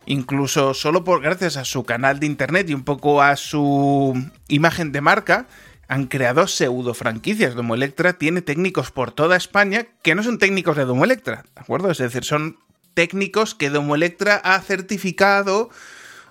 incluso 0.07 0.75
solo 0.75 1.05
por 1.05 1.21
gracias 1.21 1.57
a 1.57 1.65
su 1.65 1.85
canal 1.85 2.21
de 2.21 2.27
internet 2.27 2.71
y 2.71 2.75
un 2.75 2.85
poco 2.85 3.23
a 3.23 3.37
su 3.37 4.15
imagen 4.49 4.93
de 4.93 5.01
marca, 5.01 5.47
han 5.89 6.07
creado 6.07 6.47
pseudo 6.47 6.95
franquicias. 6.95 7.55
Domo 7.55 7.75
Electra 7.75 8.15
tiene 8.15 8.43
técnicos 8.43 8.91
por 8.91 9.13
toda 9.13 9.37
España 9.37 9.87
que 10.03 10.15
no 10.15 10.23
son 10.23 10.39
técnicos 10.39 10.77
de 10.77 10.85
Domo 10.85 11.05
Electra, 11.05 11.45
¿de 11.55 11.61
acuerdo? 11.61 11.91
Es 11.91 11.99
decir, 11.99 12.25
son 12.25 12.59
técnicos 12.95 13.55
que 13.55 13.71
Domo 13.71 13.95
Electra 13.95 14.37
ha 14.37 14.61
certificado 14.61 15.71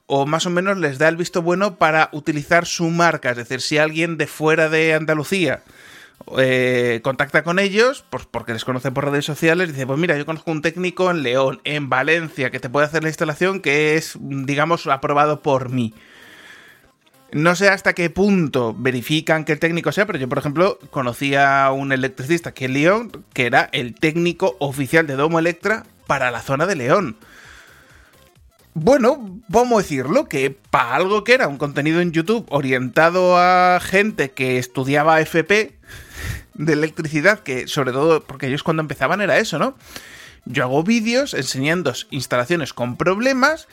o 0.07 0.25
más 0.25 0.45
o 0.45 0.49
menos 0.49 0.77
les 0.77 0.97
da 0.97 1.07
el 1.07 1.17
visto 1.17 1.41
bueno 1.41 1.77
para 1.77 2.09
utilizar 2.11 2.65
su 2.65 2.89
marca. 2.89 3.31
Es 3.31 3.37
decir, 3.37 3.61
si 3.61 3.77
alguien 3.77 4.17
de 4.17 4.27
fuera 4.27 4.69
de 4.69 4.93
Andalucía 4.93 5.63
eh, 6.37 7.01
contacta 7.03 7.43
con 7.43 7.59
ellos, 7.59 8.03
pues 8.09 8.25
porque 8.25 8.53
les 8.53 8.65
conoce 8.65 8.91
por 8.91 9.05
redes 9.05 9.25
sociales, 9.25 9.69
dice, 9.69 9.85
pues 9.85 9.99
mira, 9.99 10.17
yo 10.17 10.25
conozco 10.25 10.51
un 10.51 10.61
técnico 10.61 11.11
en 11.11 11.23
León, 11.23 11.61
en 11.63 11.89
Valencia, 11.89 12.49
que 12.51 12.59
te 12.59 12.69
puede 12.69 12.87
hacer 12.87 13.03
la 13.03 13.09
instalación 13.09 13.59
que 13.59 13.95
es, 13.95 14.17
digamos, 14.19 14.87
aprobado 14.87 15.41
por 15.41 15.69
mí. 15.69 15.93
No 17.31 17.55
sé 17.55 17.69
hasta 17.69 17.93
qué 17.93 18.09
punto 18.09 18.73
verifican 18.77 19.45
que 19.45 19.51
el 19.51 19.59
técnico 19.59 19.91
sea, 19.91 20.05
pero 20.05 20.17
yo, 20.17 20.29
por 20.29 20.37
ejemplo, 20.37 20.79
conocía 20.89 21.65
a 21.65 21.71
un 21.71 21.91
electricista 21.91 22.49
aquí 22.49 22.65
en 22.65 22.73
León, 22.73 23.25
que 23.33 23.45
era 23.45 23.69
el 23.71 23.93
técnico 23.93 24.55
oficial 24.59 25.05
de 25.05 25.15
Domo 25.15 25.37
Electra 25.37 25.85
para 26.07 26.31
la 26.31 26.41
zona 26.41 26.65
de 26.65 26.75
León. 26.75 27.17
Bueno, 28.73 29.39
vamos 29.47 29.73
a 29.73 29.81
decirlo, 29.81 30.27
que 30.27 30.51
para 30.51 30.95
algo 30.95 31.23
que 31.23 31.33
era 31.33 31.47
un 31.47 31.57
contenido 31.57 32.01
en 32.01 32.11
YouTube 32.11 32.45
orientado 32.49 33.37
a 33.37 33.79
gente 33.81 34.31
que 34.31 34.57
estudiaba 34.57 35.21
FP 35.21 35.75
de 36.55 36.73
electricidad, 36.73 37.39
que 37.39 37.67
sobre 37.67 37.91
todo 37.91 38.23
porque 38.23 38.47
ellos 38.47 38.63
cuando 38.63 38.81
empezaban 38.81 39.21
era 39.21 39.37
eso, 39.37 39.59
¿no? 39.59 39.77
Yo 40.45 40.63
hago 40.63 40.83
vídeos 40.83 41.33
enseñando 41.33 41.93
instalaciones 42.11 42.73
con 42.73 42.97
problemas 42.97 43.67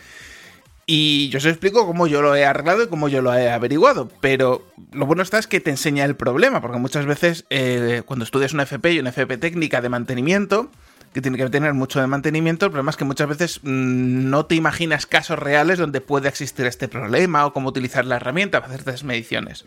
y 0.87 1.29
yo 1.29 1.39
os 1.39 1.45
explico 1.45 1.87
cómo 1.87 2.07
yo 2.07 2.23
lo 2.23 2.35
he 2.35 2.45
arreglado 2.45 2.83
y 2.83 2.89
cómo 2.89 3.09
yo 3.09 3.23
lo 3.23 3.33
he 3.35 3.51
averiguado. 3.51 4.11
Pero 4.21 4.67
lo 4.93 5.07
bueno 5.07 5.23
está 5.23 5.39
es 5.39 5.47
que 5.47 5.61
te 5.61 5.71
enseña 5.71 6.05
el 6.05 6.17
problema, 6.17 6.61
porque 6.61 6.79
muchas 6.79 7.07
veces 7.07 7.45
eh, 7.51 8.03
cuando 8.05 8.25
estudias 8.25 8.53
una 8.53 8.65
FP 8.65 8.93
y 8.93 8.99
una 8.99 9.11
FP 9.11 9.37
técnica 9.39 9.81
de 9.81 9.89
mantenimiento, 9.89 10.71
que 11.12 11.21
tiene 11.21 11.37
que 11.37 11.49
tener 11.51 11.75
mucho 11.75 12.01
de 12.01 12.07
mantenimiento. 12.07 12.67
El 12.67 12.73
problema 12.73 12.91
es 12.91 12.97
que 12.97 13.05
muchas 13.05 13.29
veces 13.29 13.61
mm, 13.62 14.31
no 14.31 14.47
te 14.47 14.55
imaginas 14.55 15.07
casos 15.07 15.39
reales 15.39 15.79
donde 15.79 16.01
puede 16.01 16.29
existir 16.29 16.67
este 16.67 16.89
problema 16.89 17.47
o 17.47 17.53
cómo 17.53 17.69
utilizar 17.69 18.05
la 18.05 18.17
herramienta 18.17 18.61
para 18.61 18.75
hacer 18.75 18.81
estas 18.81 19.05
mediciones. 19.05 19.65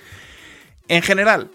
En 0.87 1.01
general, 1.01 1.49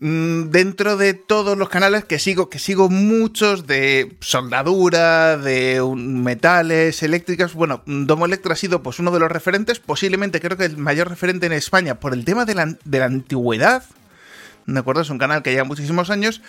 dentro 0.00 0.96
de 0.96 1.14
todos 1.14 1.56
los 1.56 1.68
canales 1.68 2.04
que 2.04 2.18
sigo, 2.18 2.50
que 2.50 2.58
sigo 2.58 2.88
muchos 2.88 3.66
de 3.66 4.16
soldadura, 4.20 5.36
de 5.36 5.82
metales, 5.96 7.02
eléctricas, 7.02 7.54
bueno, 7.54 7.82
Domo 7.86 8.26
Electra 8.26 8.52
ha 8.52 8.56
sido 8.56 8.82
pues 8.82 8.98
uno 8.98 9.10
de 9.10 9.20
los 9.20 9.30
referentes, 9.30 9.80
posiblemente 9.80 10.40
creo 10.40 10.56
que 10.56 10.66
el 10.66 10.76
mayor 10.76 11.08
referente 11.08 11.46
en 11.46 11.52
España 11.52 12.00
por 12.00 12.12
el 12.12 12.24
tema 12.24 12.44
de 12.44 12.54
la, 12.54 12.76
de 12.84 12.98
la 12.98 13.06
antigüedad 13.06 13.84
¿de 14.66 14.78
acuerdo? 14.78 15.00
Es 15.00 15.10
un 15.10 15.18
canal 15.18 15.42
que 15.42 15.52
lleva 15.52 15.64
muchísimos 15.64 16.10
años, 16.10 16.42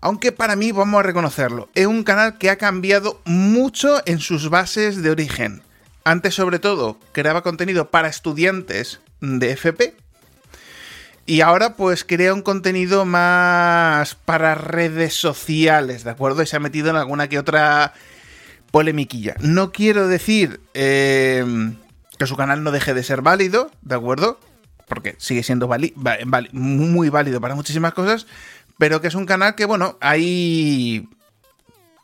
aunque 0.00 0.32
para 0.32 0.56
mí, 0.56 0.72
vamos 0.72 1.00
a 1.00 1.02
reconocerlo, 1.02 1.68
es 1.74 1.86
un 1.86 2.04
canal 2.04 2.38
que 2.38 2.50
ha 2.50 2.56
cambiado 2.56 3.20
mucho 3.24 4.02
en 4.06 4.20
sus 4.20 4.50
bases 4.50 5.02
de 5.02 5.10
origen. 5.10 5.62
Antes, 6.04 6.34
sobre 6.34 6.58
todo, 6.58 6.98
creaba 7.12 7.42
contenido 7.42 7.90
para 7.90 8.08
estudiantes 8.08 9.00
de 9.20 9.52
FP, 9.52 9.96
y 11.26 11.40
ahora 11.40 11.74
pues 11.76 12.04
crea 12.04 12.34
un 12.34 12.42
contenido 12.42 13.04
más 13.04 14.14
para 14.14 14.54
redes 14.54 15.14
sociales, 15.14 16.04
¿de 16.04 16.10
acuerdo? 16.10 16.42
Y 16.42 16.46
se 16.46 16.56
ha 16.56 16.60
metido 16.60 16.90
en 16.90 16.96
alguna 16.96 17.28
que 17.28 17.38
otra 17.38 17.94
polemiquilla. 18.70 19.34
No 19.40 19.72
quiero 19.72 20.08
decir 20.08 20.60
eh, 20.74 21.44
que 22.18 22.26
su 22.26 22.36
canal 22.36 22.62
no 22.62 22.72
deje 22.72 22.92
de 22.92 23.02
ser 23.02 23.22
válido, 23.22 23.70
¿de 23.82 23.94
acuerdo? 23.94 24.38
Porque 24.86 25.14
sigue 25.18 25.42
siendo 25.42 25.70
muy 26.52 27.08
válido 27.08 27.40
para 27.40 27.54
muchísimas 27.54 27.94
cosas, 27.94 28.26
pero 28.78 29.00
que 29.00 29.08
es 29.08 29.14
un 29.14 29.26
canal 29.26 29.54
que, 29.54 29.64
bueno, 29.64 29.96
hay 30.00 31.08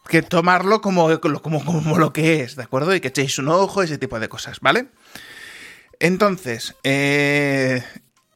que 0.09 0.23
tomarlo 0.23 0.81
como, 0.81 1.09
como, 1.41 1.99
lo 1.99 2.12
que 2.12 2.41
es, 2.41 2.57
¿de 2.57 2.62
acuerdo? 2.62 2.95
Y 2.95 3.00
que 3.00 3.09
echéis 3.09 3.39
un 3.39 3.49
ojo, 3.49 3.83
ese 3.83 3.99
tipo 3.99 4.19
de 4.19 4.29
cosas, 4.29 4.61
¿vale? 4.61 4.89
Entonces, 5.99 6.75
eh, 6.83 7.85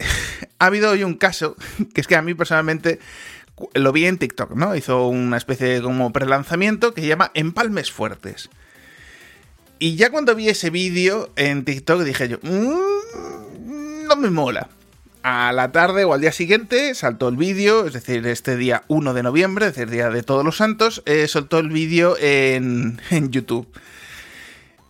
ha 0.59 0.67
habido 0.67 0.91
hoy 0.91 1.05
un 1.05 1.15
caso 1.15 1.57
que 1.95 2.01
es 2.01 2.07
que 2.07 2.17
a 2.17 2.23
mí 2.23 2.35
personalmente 2.35 2.99
lo 3.75 3.93
vi 3.93 4.07
en 4.07 4.19
TikTok, 4.19 4.53
¿no? 4.53 4.75
Hizo 4.75 5.07
una 5.09 5.37
especie 5.37 5.67
de 5.69 5.83
como 5.83 6.13
prelanzamiento 6.13 6.93
que 6.93 7.03
se 7.03 7.07
llama 7.07 7.31
Empalmes 7.35 7.93
Fuertes. 7.93 8.51
Y 9.79 9.97
ya 9.97 10.11
cuando 10.11 10.35
vi 10.35 10.49
ese 10.49 10.71
vídeo 10.71 11.31
en 11.37 11.65
TikTok 11.65 12.03
dije 12.03 12.29
yo, 12.29 12.39
mmm, 12.43 14.07
no 14.09 14.17
me 14.17 14.31
mola. 14.31 14.69
A 15.23 15.53
la 15.53 15.73
tarde 15.73 16.05
o 16.05 16.13
al 16.13 16.21
día 16.21 16.33
siguiente 16.33 16.95
saltó 16.95 17.29
el 17.29 17.37
vídeo, 17.37 17.87
es 17.87 17.95
decir, 17.95 18.27
este 18.27 18.57
día 18.59 18.85
1 18.89 19.15
de 19.15 19.23
noviembre, 19.23 19.67
es 19.67 19.75
decir, 19.75 19.91
día 19.91 20.11
de 20.11 20.23
todos 20.23 20.45
los 20.45 20.59
santos, 20.59 21.03
eh, 21.07 21.27
soltó 21.29 21.59
el 21.59 21.71
vídeo 21.71 22.17
en, 22.19 23.01
en 23.11 23.31
YouTube. 23.31 23.67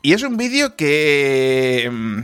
Y 0.03 0.13
es 0.13 0.23
un 0.23 0.37
vídeo 0.37 0.75
que 0.75 1.89
mm, 1.91 2.23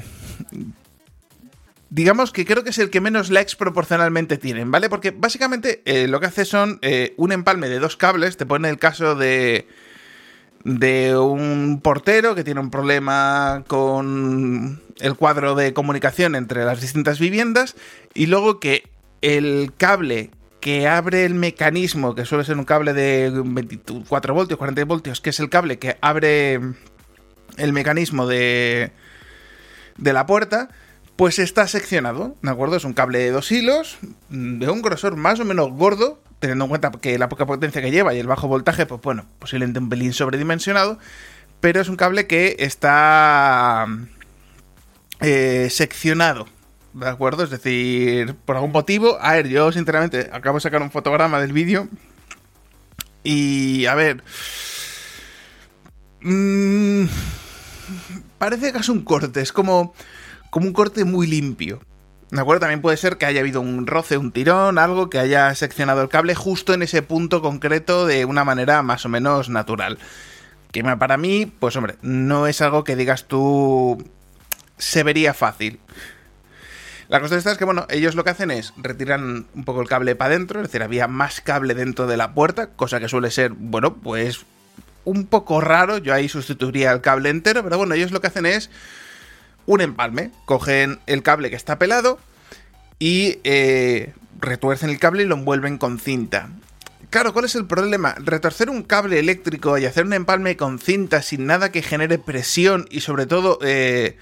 digamos 1.90 2.32
que 2.32 2.46
creo 2.46 2.64
que 2.64 2.70
es 2.70 2.78
el 2.78 2.90
que 2.90 3.00
menos 3.00 3.30
likes 3.30 3.56
proporcionalmente 3.56 4.38
tienen, 4.38 4.70
¿vale? 4.70 4.88
Porque 4.88 5.10
básicamente 5.10 5.82
eh, 5.84 6.08
lo 6.08 6.20
que 6.20 6.26
hace 6.26 6.44
son 6.44 6.78
eh, 6.82 7.14
un 7.16 7.32
empalme 7.32 7.68
de 7.68 7.78
dos 7.78 7.96
cables, 7.96 8.36
te 8.36 8.46
pone 8.46 8.68
el 8.68 8.78
caso 8.78 9.14
de 9.14 9.66
de 10.64 11.16
un 11.16 11.80
portero 11.82 12.34
que 12.34 12.44
tiene 12.44 12.60
un 12.60 12.70
problema 12.70 13.64
con 13.66 14.82
el 14.98 15.14
cuadro 15.14 15.54
de 15.54 15.72
comunicación 15.72 16.34
entre 16.34 16.64
las 16.64 16.82
distintas 16.82 17.18
viviendas 17.18 17.76
y 18.12 18.26
luego 18.26 18.60
que 18.60 18.90
el 19.22 19.72
cable 19.76 20.30
que 20.60 20.86
abre 20.86 21.24
el 21.24 21.34
mecanismo, 21.34 22.14
que 22.14 22.26
suele 22.26 22.44
ser 22.44 22.58
un 22.58 22.66
cable 22.66 22.92
de 22.92 23.32
24 23.34 24.34
voltios, 24.34 24.58
40 24.58 24.84
voltios, 24.84 25.22
que 25.22 25.30
es 25.30 25.40
el 25.40 25.48
cable 25.48 25.78
que 25.78 25.96
abre 26.02 26.60
el 27.56 27.72
mecanismo 27.72 28.26
de, 28.26 28.92
de 29.96 30.12
la 30.12 30.26
puerta, 30.26 30.68
pues 31.20 31.38
está 31.38 31.68
seccionado, 31.68 32.34
¿de 32.40 32.50
acuerdo? 32.50 32.76
Es 32.76 32.84
un 32.84 32.94
cable 32.94 33.18
de 33.18 33.30
dos 33.30 33.52
hilos, 33.52 33.98
de 34.30 34.70
un 34.70 34.80
grosor 34.80 35.16
más 35.16 35.38
o 35.38 35.44
menos 35.44 35.70
gordo, 35.70 36.18
teniendo 36.38 36.64
en 36.64 36.70
cuenta 36.70 36.90
que 36.92 37.18
la 37.18 37.28
poca 37.28 37.44
potencia 37.44 37.82
que 37.82 37.90
lleva 37.90 38.14
y 38.14 38.18
el 38.18 38.26
bajo 38.26 38.48
voltaje, 38.48 38.86
pues 38.86 39.02
bueno, 39.02 39.26
posiblemente 39.38 39.80
un 39.80 39.90
pelín 39.90 40.14
sobredimensionado, 40.14 40.98
pero 41.60 41.78
es 41.78 41.90
un 41.90 41.96
cable 41.96 42.26
que 42.26 42.56
está 42.60 43.86
eh, 45.20 45.68
seccionado, 45.70 46.48
¿de 46.94 47.10
acuerdo? 47.10 47.44
Es 47.44 47.50
decir, 47.50 48.34
por 48.46 48.56
algún 48.56 48.72
motivo, 48.72 49.18
a 49.20 49.34
ver, 49.34 49.48
yo 49.48 49.72
sinceramente 49.72 50.30
acabo 50.32 50.56
de 50.56 50.62
sacar 50.62 50.80
un 50.80 50.90
fotograma 50.90 51.38
del 51.38 51.52
vídeo 51.52 51.86
y, 53.22 53.84
a 53.84 53.94
ver... 53.94 54.24
Mmm, 56.22 57.04
parece 58.38 58.72
que 58.72 58.78
es 58.78 58.88
un 58.88 59.02
corte, 59.02 59.42
es 59.42 59.52
como 59.52 59.92
como 60.50 60.66
un 60.66 60.72
corte 60.72 61.04
muy 61.04 61.26
limpio. 61.26 61.80
¿De 62.30 62.40
acuerdo? 62.40 62.60
También 62.60 62.80
puede 62.80 62.96
ser 62.96 63.16
que 63.16 63.26
haya 63.26 63.40
habido 63.40 63.60
un 63.60 63.86
roce, 63.86 64.16
un 64.16 64.30
tirón, 64.30 64.78
algo 64.78 65.10
que 65.10 65.18
haya 65.18 65.52
seccionado 65.54 66.02
el 66.02 66.08
cable 66.08 66.34
justo 66.34 66.74
en 66.74 66.82
ese 66.82 67.02
punto 67.02 67.42
concreto 67.42 68.06
de 68.06 68.24
una 68.24 68.44
manera 68.44 68.82
más 68.82 69.04
o 69.04 69.08
menos 69.08 69.48
natural. 69.48 69.98
Que 70.70 70.84
para 70.84 71.16
mí, 71.16 71.52
pues 71.58 71.74
hombre, 71.74 71.96
no 72.02 72.46
es 72.46 72.60
algo 72.60 72.84
que 72.84 72.94
digas 72.94 73.24
tú 73.24 74.04
se 74.78 75.02
vería 75.02 75.34
fácil. 75.34 75.80
La 77.08 77.20
cosa 77.20 77.36
esta 77.36 77.50
es 77.50 77.58
que, 77.58 77.64
bueno, 77.64 77.86
ellos 77.90 78.14
lo 78.14 78.22
que 78.22 78.30
hacen 78.30 78.52
es 78.52 78.72
retiran 78.76 79.48
un 79.52 79.64
poco 79.64 79.82
el 79.82 79.88
cable 79.88 80.14
para 80.14 80.34
adentro, 80.34 80.60
es 80.60 80.68
decir, 80.68 80.84
había 80.84 81.08
más 81.08 81.40
cable 81.40 81.74
dentro 81.74 82.06
de 82.06 82.16
la 82.16 82.34
puerta, 82.34 82.68
cosa 82.68 83.00
que 83.00 83.08
suele 83.08 83.32
ser, 83.32 83.50
bueno, 83.50 83.96
pues 83.96 84.46
un 85.04 85.26
poco 85.26 85.60
raro. 85.60 85.98
Yo 85.98 86.14
ahí 86.14 86.28
sustituiría 86.28 86.92
el 86.92 87.00
cable 87.00 87.30
entero, 87.30 87.64
pero 87.64 87.78
bueno, 87.78 87.94
ellos 87.94 88.12
lo 88.12 88.20
que 88.20 88.28
hacen 88.28 88.46
es 88.46 88.70
un 89.70 89.80
empalme. 89.80 90.32
Cogen 90.44 90.98
el 91.06 91.22
cable 91.22 91.48
que 91.48 91.56
está 91.56 91.78
pelado 91.78 92.18
y 92.98 93.38
eh, 93.44 94.12
retuercen 94.40 94.90
el 94.90 94.98
cable 94.98 95.22
y 95.22 95.26
lo 95.26 95.36
envuelven 95.36 95.78
con 95.78 95.98
cinta. 95.98 96.50
Claro, 97.08 97.32
¿cuál 97.32 97.44
es 97.44 97.54
el 97.54 97.66
problema? 97.66 98.14
Retorcer 98.18 98.68
un 98.68 98.82
cable 98.82 99.18
eléctrico 99.18 99.78
y 99.78 99.86
hacer 99.86 100.04
un 100.04 100.12
empalme 100.12 100.56
con 100.56 100.78
cinta 100.78 101.22
sin 101.22 101.46
nada 101.46 101.72
que 101.72 101.82
genere 101.82 102.18
presión 102.18 102.86
y 102.90 103.00
sobre 103.00 103.26
todo 103.26 103.58
eh, 103.62 104.16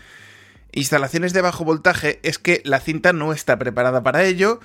instalaciones 0.73 1.33
de 1.33 1.41
bajo 1.41 1.65
voltaje 1.65 2.21
es 2.23 2.39
que 2.39 2.63
la 2.65 2.81
cinta 2.81 3.13
no 3.13 3.33
está 3.33 3.59
preparada 3.59 4.03
para 4.03 4.25
ello. 4.25 4.61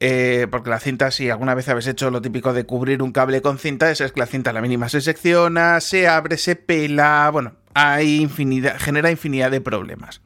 Eh, 0.00 0.48
porque 0.50 0.70
la 0.70 0.80
cinta, 0.80 1.10
si 1.10 1.30
alguna 1.30 1.54
vez 1.54 1.68
habéis 1.68 1.86
hecho 1.86 2.10
lo 2.10 2.20
típico 2.20 2.52
de 2.52 2.64
cubrir 2.64 3.02
un 3.02 3.12
cable 3.12 3.40
con 3.40 3.58
cinta, 3.58 3.90
es 3.90 4.00
que 4.00 4.20
la 4.20 4.26
cinta 4.26 4.50
a 4.50 4.52
la 4.52 4.60
mínima 4.60 4.88
se 4.88 5.00
secciona, 5.00 5.80
se 5.80 6.08
abre, 6.08 6.36
se 6.36 6.56
pela, 6.56 7.30
bueno, 7.32 7.54
hay 7.74 8.20
infinidad, 8.20 8.78
genera 8.78 9.10
infinidad 9.10 9.50
de 9.50 9.60
problemas. 9.60 10.20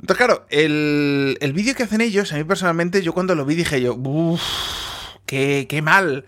Entonces, 0.00 0.16
claro, 0.16 0.46
el, 0.48 1.36
el 1.40 1.52
vídeo 1.52 1.74
que 1.74 1.82
hacen 1.82 2.00
ellos, 2.00 2.32
a 2.32 2.36
mí 2.36 2.44
personalmente, 2.44 3.02
yo 3.02 3.12
cuando 3.12 3.34
lo 3.34 3.44
vi 3.44 3.54
dije 3.54 3.80
yo, 3.82 3.94
uff, 3.94 4.42
qué, 5.26 5.66
qué 5.68 5.82
mal. 5.82 6.24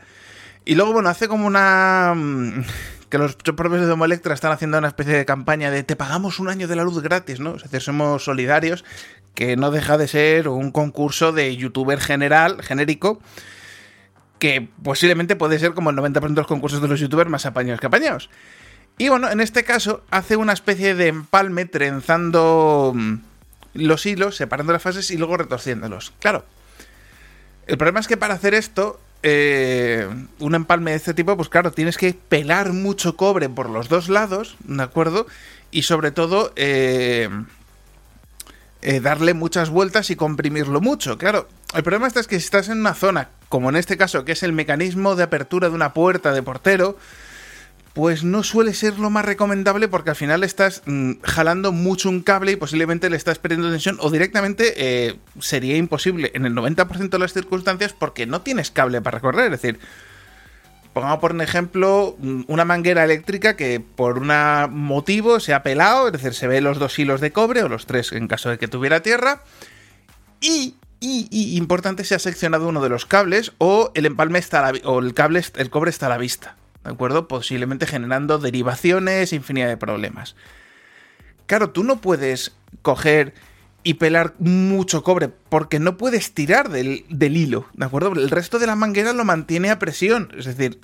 Y 0.65 0.75
luego, 0.75 0.93
bueno, 0.93 1.09
hace 1.09 1.29
como 1.29 1.47
una... 1.47 2.13
Mm, 2.15 2.63
que 3.09 3.19
los 3.19 3.35
propios 3.35 3.83
de 3.83 3.87
Domo 3.87 4.07
Electra 4.07 4.33
están 4.33 4.53
haciendo 4.53 4.79
una 4.79 4.89
especie 4.89 5.15
de 5.15 5.27
campaña 5.27 5.71
de 5.71 5.83
te 5.83 5.97
pagamos 5.97 6.39
un 6.39 6.49
año 6.49 6.67
de 6.67 6.77
la 6.77 6.83
luz 6.83 7.03
gratis, 7.03 7.41
¿no? 7.41 7.57
Es 7.57 7.63
decir, 7.65 7.83
somos 7.83 8.25
solidarios, 8.25 8.87
que 9.35 9.55
no 9.57 9.71
deja 9.71 9.99
de 9.99 10.09
ser 10.09 10.49
un 10.49 10.71
concurso 10.71 11.31
de 11.31 11.55
youtuber 11.55 12.01
general, 12.01 12.63
genérico, 12.63 13.21
que 14.39 14.67
posiblemente 14.83 15.37
puede 15.37 15.59
ser 15.59 15.75
como 15.75 15.91
el 15.91 15.97
90% 15.97 16.29
de 16.29 16.35
los 16.37 16.47
concursos 16.47 16.81
de 16.81 16.89
los 16.89 17.01
youtubers 17.01 17.29
más 17.29 17.45
apañados 17.45 17.81
que 17.81 17.87
apañados. 17.87 18.31
Y 18.99 19.09
bueno, 19.09 19.31
en 19.31 19.41
este 19.41 19.65
caso 19.65 20.03
hace 20.11 20.37
una 20.37 20.53
especie 20.53 20.95
de 20.95 21.09
empalme 21.09 21.65
trenzando 21.65 22.93
mm, 22.95 23.15
los 23.75 24.07
hilos, 24.07 24.37
separando 24.37 24.73
las 24.73 24.83
fases 24.83 25.11
y 25.11 25.17
luego 25.17 25.37
retorciéndolos. 25.37 26.13
Claro. 26.21 26.45
El 27.67 27.79
problema 27.79 28.01
es 28.01 28.09
que 28.09 28.17
para 28.17 28.35
hacer 28.35 28.55
esto, 28.55 29.01
eh, 29.23 30.09
un 30.41 30.55
empalme 30.55 30.91
de 30.91 30.97
este 30.97 31.15
tipo, 31.15 31.37
pues 31.37 31.49
claro, 31.49 31.73
tienes 31.73 31.97
que 31.97 32.13
pelar 32.13 32.73
mucho 32.73 33.17
cobre 33.17 33.49
por 33.49 33.71
los 33.71 33.89
dos 33.89 34.09
lados, 34.09 34.57
¿de 34.65 34.83
acuerdo? 34.83 35.27
Y 35.71 35.83
sobre 35.83 36.11
todo, 36.11 36.53
eh, 36.57 37.29
eh, 38.83 38.99
darle 38.99 39.33
muchas 39.33 39.71
vueltas 39.71 40.11
y 40.11 40.17
comprimirlo 40.17 40.81
mucho. 40.81 41.19
Claro, 41.19 41.49
el 41.75 41.85
problema 41.85 42.09
es 42.09 42.27
que 42.27 42.41
si 42.41 42.45
estás 42.45 42.69
en 42.69 42.81
una 42.81 42.95
zona, 42.95 43.29
como 43.49 43.69
en 43.69 43.77
este 43.77 43.97
caso, 43.97 44.25
que 44.25 44.33
es 44.33 44.43
el 44.43 44.53
mecanismo 44.53 45.15
de 45.15 45.23
apertura 45.23 45.69
de 45.69 45.75
una 45.77 45.95
puerta 45.95 46.33
de 46.33 46.43
portero, 46.43 46.99
pues 47.95 48.25
no 48.25 48.43
suele 48.43 48.73
ser 48.73 48.99
lo 48.99 49.11
más 49.11 49.25
recomendable 49.25 49.89
porque 49.89 50.11
al 50.11 50.17
final 50.17 50.45
estás 50.45 50.83
mm, 50.87 51.21
jalando 51.23 51.73
mucho 51.73 52.09
un 52.09 52.23
cable 52.23 52.53
y 52.53 52.57
posiblemente 52.57 53.11
le 53.11 53.17
estás 53.17 53.39
perdiendo 53.39 53.71
tensión 53.71 53.99
o 54.01 54.11
directamente 54.11 54.75
eh, 54.77 55.17
sería 55.41 55.77
imposible 55.77 56.31
en 56.35 56.47
el 56.47 56.55
90% 56.55 57.11
de 57.11 57.19
las 57.19 57.33
circunstancias 57.33 57.93
porque 57.93 58.27
no 58.27 58.41
tienes 58.41 58.71
cable 58.71 59.03
para 59.03 59.19
recorrer. 59.19 59.53
Es 59.53 59.63
decir, 59.63 59.79
pongamos 60.95 61.19
por 61.19 61.33
un 61.33 61.43
ejemplo 61.43 62.17
mm, 62.19 62.43
una 62.47 62.65
manguera 62.65 63.05
eléctrica 63.05 63.57
que 63.57 63.81
por 63.81 64.19
un 64.19 64.33
motivo 64.71 65.39
se 65.39 65.53
ha 65.53 65.63
pelado, 65.63 66.07
es 66.07 66.13
decir, 66.13 66.33
se 66.33 66.47
ve 66.47 66.61
los 66.63 66.79
dos 66.79 66.99
hilos 66.99 67.21
de 67.21 67.33
cobre 67.33 67.63
o 67.63 67.69
los 67.69 67.87
tres 67.87 68.13
en 68.13 68.27
caso 68.27 68.49
de 68.49 68.59
que 68.59 68.69
tuviera 68.69 69.03
tierra 69.03 69.43
y 70.41 70.77
y, 71.05 71.57
importante, 71.57 72.05
se 72.05 72.15
ha 72.15 72.21
seccionado 72.21 72.69
uno 72.69 72.81
de 72.81 72.89
los 72.89 73.07
cables 73.07 73.53
o 73.59 73.91
el 73.95 74.07
empalme 74.07 74.39
está 74.39 74.71
o 74.85 75.01
el 75.01 75.15
cable, 75.15 75.43
el 75.57 75.69
cobre 75.69 75.91
está 75.91 76.07
a 76.07 76.11
la 76.11 76.17
vista. 76.17 76.55
¿De 76.85 76.91
acuerdo? 76.91 77.29
Posiblemente 77.29 77.87
generando 77.87 78.39
derivaciones, 78.39 79.33
infinidad 79.33 79.69
de 79.69 79.77
problemas. 79.77 80.37
Claro, 81.47 81.71
tú 81.71 81.85
no 81.85 82.01
puedes 82.01 82.53
coger 82.83 83.35
y 83.85 83.95
pelar 83.95 84.35
mucho 84.39 85.03
cobre 85.03 85.29
porque 85.29 85.79
no 85.81 85.97
puedes 85.97 86.33
tirar 86.33 86.69
del, 86.69 87.05
hilo, 87.11 87.67
¿de 87.75 87.85
acuerdo? 87.85 88.13
El 88.13 88.31
resto 88.31 88.59
de 88.59 88.67
la 88.67 88.77
manguera 88.77 89.13
lo 89.13 89.25
mantiene 89.25 89.71
a 89.71 89.79
presión, 89.79 90.33
es 90.37 90.45
decir, 90.45 90.81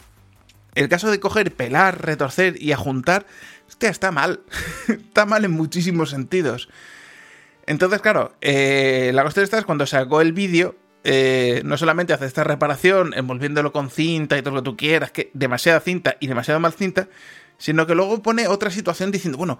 el 0.74 0.88
caso 0.88 1.10
de 1.10 1.20
coger, 1.20 1.54
pelar, 1.54 2.04
retorcer 2.04 2.60
y 2.60 2.72
ajuntar, 2.72 3.26
está 3.80 4.10
mal, 4.10 4.40
está 4.88 5.26
mal 5.26 5.44
en 5.44 5.52
muchísimos 5.52 6.10
sentidos. 6.10 6.68
Entonces, 7.66 8.00
claro, 8.00 8.34
eh, 8.40 9.10
la 9.14 9.22
cuestión 9.22 9.44
esta 9.44 9.58
es 9.58 9.64
cuando 9.64 9.86
sacó 9.86 10.20
el 10.20 10.32
vídeo, 10.32 10.74
eh, 11.04 11.62
no 11.64 11.76
solamente 11.76 12.12
hace 12.12 12.26
esta 12.26 12.44
reparación 12.44 13.14
envolviéndolo 13.14 13.72
con 13.72 13.90
cinta 13.90 14.36
y 14.36 14.42
todo 14.42 14.54
lo 14.54 14.62
que 14.62 14.70
tú 14.70 14.76
quieras, 14.76 15.10
que 15.12 15.30
demasiada 15.34 15.80
cinta 15.80 16.16
y 16.20 16.26
demasiada 16.26 16.60
mal 16.60 16.72
cinta, 16.72 17.08
sino 17.56 17.86
que 17.86 17.94
luego 17.94 18.22
pone 18.22 18.48
otra 18.48 18.70
situación 18.70 19.10
diciendo, 19.10 19.38
bueno, 19.38 19.58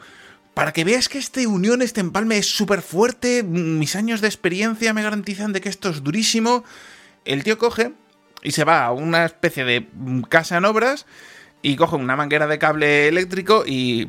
para 0.55 0.73
que 0.73 0.85
veas 0.85 1.09
que 1.09 1.19
este 1.19 1.47
unión, 1.47 1.83
este 1.83 2.01
empalme 2.01 2.39
es 2.39 2.47
súper 2.47 2.83
fuerte, 2.83 3.43
mis 3.43 3.95
años 3.95 4.21
de 4.21 4.29
experiencia 4.29 4.93
me 4.93 5.03
garantizan 5.03 5.53
de 5.53 5.61
que 5.61 5.69
esto 5.69 5.89
es 5.89 6.03
durísimo, 6.03 6.65
el 7.25 7.45
tío 7.45 7.59
coge 7.59 7.93
y 8.43 8.53
se 8.53 8.65
va 8.65 8.85
a 8.85 8.93
una 8.93 9.25
especie 9.25 9.65
de 9.65 9.89
casa 10.29 10.57
en 10.57 10.65
obras 10.65 11.07
y 11.63 11.77
coge 11.77 11.97
una 11.97 12.17
manguera 12.17 12.47
de 12.47 12.59
cable 12.59 13.09
eléctrico 13.09 13.65
y 13.67 14.09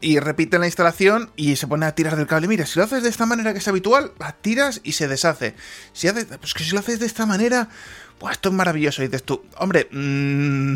y 0.00 0.18
repite 0.18 0.58
la 0.58 0.66
instalación 0.66 1.30
y 1.36 1.56
se 1.56 1.66
pone 1.66 1.86
a 1.86 1.94
tirar 1.94 2.16
del 2.16 2.26
cable. 2.26 2.48
Mira, 2.48 2.66
si 2.66 2.78
lo 2.78 2.84
haces 2.84 3.02
de 3.02 3.08
esta 3.08 3.26
manera 3.26 3.52
que 3.52 3.58
es 3.58 3.68
habitual, 3.68 4.12
tiras 4.40 4.80
y 4.84 4.92
se 4.92 5.08
deshace. 5.08 5.54
Si 5.92 6.08
haces, 6.08 6.26
pues 6.40 6.54
que 6.54 6.64
si 6.64 6.72
lo 6.72 6.80
haces 6.80 7.00
de 7.00 7.06
esta 7.06 7.26
manera, 7.26 7.68
pues 8.18 8.32
esto 8.32 8.50
es 8.50 8.54
maravilloso. 8.54 9.02
Y 9.02 9.06
dices 9.06 9.22
tú, 9.22 9.42
hombre, 9.58 9.88
mmm, 9.90 10.74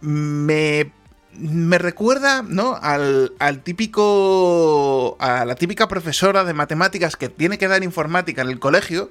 me, 0.00 0.92
me 1.38 1.78
recuerda, 1.78 2.42
¿no? 2.42 2.76
Al, 2.80 3.32
al 3.38 3.62
típico, 3.62 5.16
a 5.20 5.44
la 5.44 5.54
típica 5.54 5.88
profesora 5.88 6.44
de 6.44 6.54
matemáticas 6.54 7.16
que 7.16 7.28
tiene 7.28 7.58
que 7.58 7.68
dar 7.68 7.84
informática 7.84 8.42
en 8.42 8.48
el 8.48 8.58
colegio, 8.58 9.10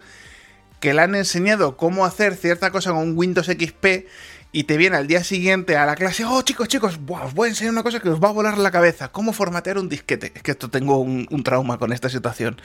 que 0.80 0.94
le 0.94 1.02
han 1.02 1.16
enseñado 1.16 1.78
cómo 1.78 2.06
hacer 2.06 2.36
cierta 2.36 2.72
cosa 2.72 2.92
con 2.92 3.18
Windows 3.18 3.48
XP 3.48 4.08
y 4.54 4.66
te 4.66 4.76
viene 4.76 4.98
al 4.98 5.08
día 5.08 5.24
siguiente 5.24 5.78
a 5.78 5.86
la 5.86 5.96
clase, 5.96 6.26
oh 6.26 6.42
chicos, 6.42 6.68
chicos, 6.68 7.00
os 7.08 7.34
voy 7.34 7.48
a 7.48 7.50
enseñar 7.50 7.72
una 7.72 7.84
cosa 7.84 8.02
que 8.02 8.10
os 8.10 8.22
va 8.22 8.30
a 8.30 8.34
volar 8.34 8.58
la 8.58 8.70
cabeza, 8.70 9.10
cómo 9.10 9.32
formatear 9.32 9.78
un 9.78 9.88
disquete. 9.88 10.34
Es 10.36 10.44
que 10.44 10.52
esto 10.52 10.70
tengo 10.70 10.98
un, 10.98 11.44
trauma 11.44 11.78
con 11.78 11.94
esta 11.94 12.10
situación. 12.10 12.62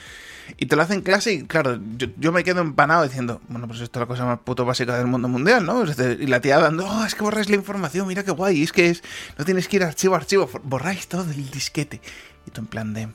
Y 0.59 0.67
te 0.67 0.77
lo 0.77 0.83
hacen 0.83 1.03
clase 1.03 1.33
y 1.33 1.43
claro, 1.45 1.79
yo, 2.19 2.33
me 2.33 2.43
quedo 2.43 2.61
empanado 2.61 3.05
diciendo, 3.05 3.41
bueno, 3.49 3.69
pues 3.69 3.81
esto 3.81 3.99
es 3.99 4.01
la 4.01 4.07
cosa 4.07 4.25
más 4.25 4.41
puto 4.41 4.65
básica 4.65 4.97
del 4.97 5.07
mundo 5.07 5.29
mundial, 5.29 5.65
¿no? 5.65 5.85
y 5.85 6.27
la 6.27 6.41
tía 6.41 6.59
dando, 6.59 6.87
oh, 6.87 7.05
es 7.05 7.15
que 7.15 7.23
borráis 7.23 7.49
la 7.49 7.57
información, 7.57 8.07
mira 8.07 8.25
qué 8.25 8.31
guay, 8.31 8.63
es 8.63 8.73
que 8.73 8.91
es, 8.91 9.03
no 9.39 9.45
tienes 9.45 9.67
que 9.67 9.77
ir 9.77 9.85
archivo 9.85 10.15
a 10.15 10.19
archivo, 10.19 10.49
borráis 10.63 11.09
todo 11.09 11.23
el 11.31 11.51
disquete. 11.51 12.01
Y 12.47 12.51
tú 12.51 12.61
en 12.61 12.67
plan 12.67 12.95
de... 12.95 13.09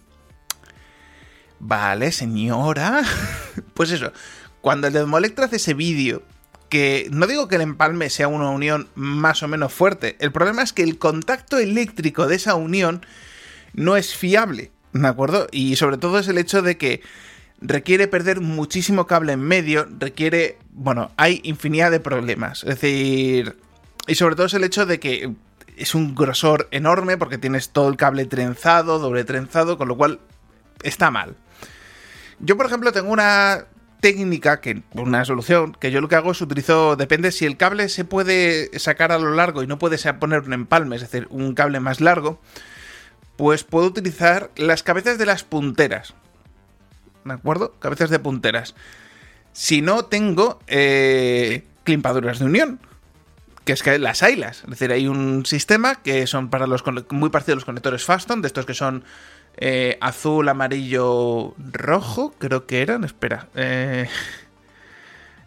Vale, 1.60 2.12
señora. 2.12 3.04
pues 3.74 3.92
eso, 3.92 4.12
cuando 4.62 4.88
el 4.88 4.94
Demolectra 4.94 5.46
hace 5.46 5.58
ese 5.58 5.74
vídeo 5.74 6.24
que 6.72 7.10
no 7.12 7.28
digo 7.28 7.50
que 7.50 7.56
el 7.56 7.62
empalme 7.62 8.10
sea 8.10 8.30
una 8.30 8.50
unión 8.50 8.88
más 8.96 9.44
o 9.44 9.50
menos 9.50 9.74
fuerte, 9.74 10.16
el 10.20 10.32
problema 10.32 10.64
es 10.64 10.72
que 10.72 10.84
el 10.84 10.98
contacto 10.98 11.58
eléctrico 11.60 12.28
de 12.28 12.38
esa 12.38 12.56
unión 12.56 13.06
no 13.74 13.98
es 13.98 14.16
fiable, 14.16 14.72
¿de 14.94 15.08
acuerdo? 15.08 15.48
Y 15.52 15.76
sobre 15.76 15.98
todo 15.98 16.18
es 16.18 16.30
el 16.30 16.38
hecho 16.38 16.62
de 16.62 16.78
que 16.78 17.02
requiere 17.60 18.08
perder 18.08 18.40
muchísimo 18.40 19.06
cable 19.06 19.34
en 19.34 19.42
medio, 19.42 19.86
requiere, 20.00 20.58
bueno, 20.72 21.12
hay 21.18 21.42
infinidad 21.44 21.92
de 21.92 22.00
problemas, 22.00 22.64
es 22.64 22.80
decir, 22.80 23.58
y 24.08 24.16
sobre 24.16 24.36
todo 24.36 24.46
es 24.46 24.54
el 24.54 24.64
hecho 24.64 24.86
de 24.86 25.02
que 25.02 25.30
es 25.76 25.94
un 25.94 26.16
grosor 26.16 26.70
enorme 26.72 27.18
porque 27.18 27.38
tienes 27.38 27.72
todo 27.72 27.90
el 27.90 27.98
cable 27.98 28.26
trenzado, 28.28 28.98
doble 28.98 29.26
trenzado, 29.26 29.78
con 29.78 29.90
lo 29.90 29.98
cual 29.98 30.22
está 30.84 31.12
mal. 31.12 31.36
Yo, 32.40 32.56
por 32.56 32.66
ejemplo, 32.66 32.94
tengo 32.94 33.12
una 33.12 33.66
técnica, 34.02 34.60
que 34.60 34.82
una 34.94 35.24
solución, 35.24 35.78
que 35.80 35.92
yo 35.92 36.02
lo 36.02 36.10
que 36.10 36.16
hago 36.16 36.32
es 36.32 36.42
utilizo, 36.42 36.96
depende 36.96 37.32
si 37.32 37.46
el 37.46 37.56
cable 37.56 37.88
se 37.88 38.04
puede 38.04 38.78
sacar 38.80 39.12
a 39.12 39.20
lo 39.20 39.32
largo 39.34 39.64
y 39.64 39.68
no 39.68 39.80
puede 39.80 39.98
poner 40.14 40.42
un 40.42 40.54
empalme, 40.54 40.98
es 40.98 41.04
decir, 41.04 41.28
un 41.30 41.54
cable 41.54 41.80
más 41.80 42.02
largo, 42.02 42.42
pues 43.38 43.64
puedo 43.64 43.88
utilizar 43.88 44.52
las 44.56 44.84
cabezas 44.84 45.18
de 45.18 45.26
las 45.26 45.44
punteras. 45.44 46.14
¿De 47.24 47.34
acuerdo? 47.34 47.76
Cabezas 47.80 48.10
de 48.10 48.20
punteras. 48.20 48.76
Si 49.54 49.82
no, 49.82 50.06
tengo 50.06 50.60
eh, 50.68 51.64
climpaduras 51.84 52.40
de 52.40 52.46
unión. 52.46 52.80
Que 53.64 53.74
es 53.74 53.84
que 53.84 54.00
las 54.00 54.24
haylas. 54.24 54.64
Es 54.64 54.70
decir, 54.72 54.92
hay 54.92 55.08
un 55.08 55.46
sistema 55.46 56.02
que 56.02 56.26
son 56.26 56.50
para 56.50 56.66
los 56.66 56.84
muy 57.12 57.30
parecidos 57.30 57.54
a 57.54 57.58
los 57.58 57.66
conectores 57.66 58.04
Faston, 58.04 58.42
de 58.42 58.48
estos 58.48 58.66
que 58.66 58.74
son 58.74 59.04
eh, 59.58 59.98
azul, 60.02 60.48
amarillo, 60.50 61.54
rojo, 61.58 62.34
creo 62.38 62.66
que 62.66 62.82
eran. 62.82 63.04
Espera. 63.04 63.48
Eh, 63.56 64.08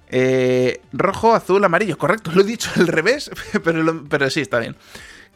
eh, 0.08 0.80
rojo, 0.92 1.34
azul, 1.34 1.64
amarillo, 1.64 1.98
correcto. 1.98 2.30
Lo 2.34 2.42
he 2.42 2.44
dicho 2.44 2.70
al 2.76 2.88
revés, 2.88 3.30
pero, 3.64 4.04
pero 4.08 4.30
sí, 4.30 4.40
está 4.40 4.58
bien. 4.58 4.76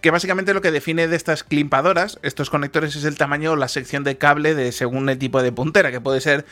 Que 0.01 0.13
básicamente 0.13 0.55
lo 0.55 0.61
que 0.61 0.71
define 0.71 1.09
de 1.09 1.17
estas 1.17 1.43
climpadoras, 1.43 2.21
estos 2.23 2.51
conectores, 2.51 2.95
es 2.95 3.05
el 3.05 3.17
tamaño 3.17 3.53
o 3.53 3.57
la 3.57 3.67
sección 3.67 4.05
de 4.05 4.17
cable 4.17 4.55
de 4.55 4.71
según 4.71 5.09
el 5.09 5.19
tipo 5.19 5.43
de 5.43 5.51
puntera, 5.51 5.91
que 5.91 6.01
puede 6.01 6.21
ser 6.21 6.47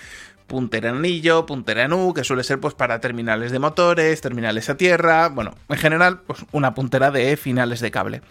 puntera 0.48 0.90
en 0.90 0.96
anillo, 0.96 1.46
puntera 1.46 1.84
en 1.84 1.92
U, 1.92 2.12
que 2.14 2.24
suele 2.24 2.42
ser 2.42 2.58
pues 2.58 2.74
para 2.74 3.00
terminales 3.00 3.52
de 3.52 3.58
motores, 3.58 4.20
terminales 4.20 4.68
a 4.68 4.76
tierra, 4.76 5.28
bueno, 5.28 5.54
en 5.68 5.76
general, 5.76 6.20
pues 6.26 6.44
una 6.52 6.74
puntera 6.74 7.10
de 7.10 7.36
finales 7.36 7.80
de 7.80 7.90
cable. 7.90 8.22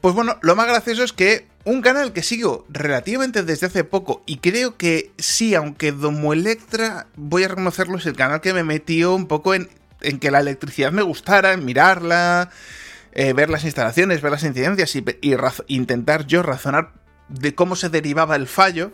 Pues 0.00 0.14
bueno, 0.14 0.38
lo 0.40 0.56
más 0.56 0.66
gracioso 0.66 1.04
es 1.04 1.12
que 1.12 1.46
un 1.64 1.82
canal 1.82 2.14
que 2.14 2.22
sigo 2.22 2.64
relativamente 2.70 3.42
desde 3.42 3.66
hace 3.66 3.84
poco 3.84 4.22
y 4.24 4.38
creo 4.38 4.78
que 4.78 5.12
sí, 5.18 5.54
aunque 5.54 5.92
Domo 5.92 6.32
Electra, 6.32 7.06
voy 7.16 7.44
a 7.44 7.48
reconocerlo, 7.48 7.98
es 7.98 8.06
el 8.06 8.16
canal 8.16 8.40
que 8.40 8.54
me 8.54 8.64
metió 8.64 9.14
un 9.14 9.26
poco 9.26 9.52
en, 9.54 9.68
que 10.20 10.30
la 10.30 10.40
electricidad 10.40 10.90
me 10.90 11.02
gustara, 11.02 11.52
en 11.52 11.66
mirarla, 11.66 12.48
eh, 13.12 13.34
ver 13.34 13.50
las 13.50 13.64
instalaciones, 13.64 14.22
ver 14.22 14.32
las 14.32 14.44
incidencias 14.44 14.96
y, 14.96 15.04
intentar 15.66 16.26
yo 16.26 16.42
razonar 16.42 16.94
de 17.28 17.54
cómo 17.54 17.76
se 17.76 17.90
derivaba 17.90 18.36
el 18.36 18.46
fallo. 18.46 18.92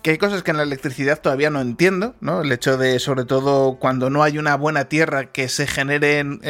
Que 0.00 0.12
hay 0.12 0.18
cosas 0.18 0.42
que 0.42 0.52
en 0.52 0.58
la 0.58 0.62
electricidad 0.62 1.20
todavía 1.20 1.50
no 1.50 1.60
entiendo, 1.60 2.14
¿no? 2.20 2.42
El 2.42 2.52
hecho 2.52 2.76
de, 2.76 2.98
sobre 3.00 3.24
todo, 3.24 3.78
cuando 3.78 4.08
no 4.08 4.22
hay 4.22 4.38
una 4.38 4.54
buena 4.56 4.84
tierra, 4.84 5.32
que 5.32 5.48
se 5.48 5.66
generen 5.66 6.40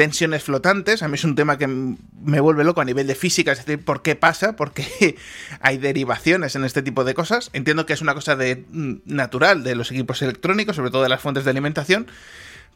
tensiones 0.00 0.44
flotantes. 0.44 1.02
A 1.02 1.08
mí 1.08 1.16
es 1.16 1.24
un 1.24 1.34
tema 1.34 1.58
que 1.58 1.66
me 1.66 2.40
vuelve 2.40 2.64
loco 2.64 2.80
a 2.80 2.86
nivel 2.86 3.06
de 3.06 3.14
física, 3.14 3.52
es 3.52 3.58
decir, 3.58 3.84
¿por 3.84 4.00
qué 4.00 4.16
pasa? 4.16 4.56
¿Por 4.56 4.72
qué 4.72 5.14
hay 5.60 5.76
derivaciones 5.76 6.56
en 6.56 6.64
este 6.64 6.80
tipo 6.80 7.04
de 7.04 7.12
cosas? 7.12 7.50
Entiendo 7.52 7.84
que 7.84 7.92
es 7.92 8.00
una 8.00 8.14
cosa 8.14 8.34
de, 8.34 8.64
natural 9.04 9.62
de 9.62 9.74
los 9.74 9.90
equipos 9.90 10.22
electrónicos, 10.22 10.76
sobre 10.76 10.90
todo 10.90 11.02
de 11.02 11.10
las 11.10 11.20
fuentes 11.20 11.44
de 11.44 11.50
alimentación. 11.50 12.06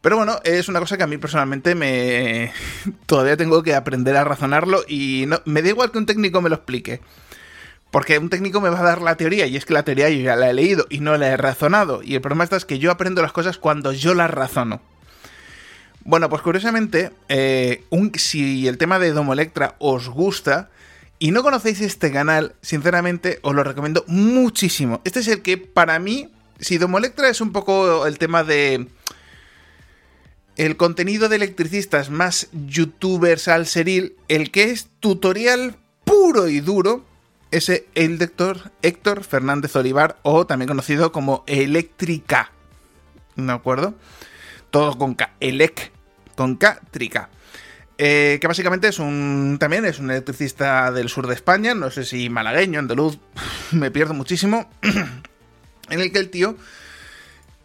Pero 0.02 0.18
bueno, 0.18 0.38
es 0.44 0.68
una 0.68 0.80
cosa 0.80 0.98
que 0.98 1.04
a 1.04 1.06
mí 1.06 1.16
personalmente 1.16 1.74
me. 1.74 2.52
todavía 3.06 3.38
tengo 3.38 3.62
que 3.62 3.74
aprender 3.74 4.18
a 4.18 4.24
razonarlo 4.24 4.84
y 4.86 5.24
no... 5.26 5.40
me 5.46 5.62
da 5.62 5.70
igual 5.70 5.92
que 5.92 5.96
un 5.96 6.04
técnico 6.04 6.42
me 6.42 6.50
lo 6.50 6.56
explique. 6.56 7.00
Porque 7.90 8.18
un 8.18 8.28
técnico 8.28 8.60
me 8.60 8.68
va 8.68 8.80
a 8.80 8.82
dar 8.82 9.00
la 9.00 9.16
teoría, 9.16 9.46
y 9.46 9.56
es 9.56 9.64
que 9.64 9.72
la 9.72 9.84
teoría 9.84 10.10
yo 10.10 10.20
ya 10.20 10.36
la 10.36 10.50
he 10.50 10.52
leído 10.52 10.84
y 10.90 11.00
no 11.00 11.16
la 11.16 11.28
he 11.28 11.38
razonado. 11.38 12.02
Y 12.02 12.16
el 12.16 12.20
problema 12.20 12.44
está 12.44 12.56
es 12.56 12.66
que 12.66 12.78
yo 12.78 12.90
aprendo 12.90 13.22
las 13.22 13.32
cosas 13.32 13.56
cuando 13.56 13.94
yo 13.94 14.12
las 14.12 14.30
razono. 14.30 14.82
Bueno, 16.06 16.28
pues 16.28 16.42
curiosamente, 16.42 17.12
eh, 17.30 17.82
si 18.16 18.68
el 18.68 18.76
tema 18.76 18.98
de 18.98 19.12
Domo 19.12 19.32
Electra 19.32 19.74
os 19.78 20.10
gusta 20.10 20.68
y 21.18 21.30
no 21.30 21.42
conocéis 21.42 21.80
este 21.80 22.12
canal, 22.12 22.54
sinceramente 22.60 23.38
os 23.40 23.54
lo 23.54 23.64
recomiendo 23.64 24.04
muchísimo. 24.06 25.00
Este 25.04 25.20
es 25.20 25.28
el 25.28 25.40
que 25.40 25.56
para 25.56 25.98
mí, 25.98 26.28
si 26.60 26.76
Domo 26.76 26.98
Electra 26.98 27.30
es 27.30 27.40
un 27.40 27.52
poco 27.52 28.06
el 28.06 28.18
tema 28.18 28.44
de 28.44 28.86
el 30.56 30.76
contenido 30.76 31.30
de 31.30 31.36
electricistas 31.36 32.10
más 32.10 32.48
youtubers 32.52 33.48
al 33.48 33.66
seril, 33.66 34.16
el 34.28 34.50
que 34.50 34.64
es 34.64 34.88
tutorial 35.00 35.76
puro 36.04 36.48
y 36.48 36.60
duro, 36.60 37.02
ese 37.50 37.86
el 37.94 38.18
doctor 38.18 38.72
Héctor 38.82 39.24
Fernández 39.24 39.74
Olivar, 39.74 40.18
o 40.22 40.46
también 40.46 40.68
conocido 40.68 41.12
como 41.12 41.44
Eléctrica. 41.46 42.52
¿De 43.36 43.50
acuerdo? 43.50 43.94
Todo 44.70 44.98
con 44.98 45.14
K, 45.14 45.32
con 46.34 46.56
K, 46.56 46.80
Trica. 46.90 47.28
Eh, 47.96 48.38
que 48.40 48.46
básicamente 48.46 48.88
es 48.88 48.98
un. 48.98 49.56
También 49.60 49.84
es 49.84 49.98
un 49.98 50.10
electricista 50.10 50.90
del 50.90 51.08
sur 51.08 51.26
de 51.26 51.34
España, 51.34 51.74
no 51.74 51.90
sé 51.90 52.04
si 52.04 52.28
malagueño, 52.28 52.80
andaluz, 52.80 53.18
me 53.72 53.90
pierdo 53.90 54.14
muchísimo. 54.14 54.68
en 55.90 56.00
el 56.00 56.12
que 56.12 56.18
el 56.18 56.30
tío 56.30 56.56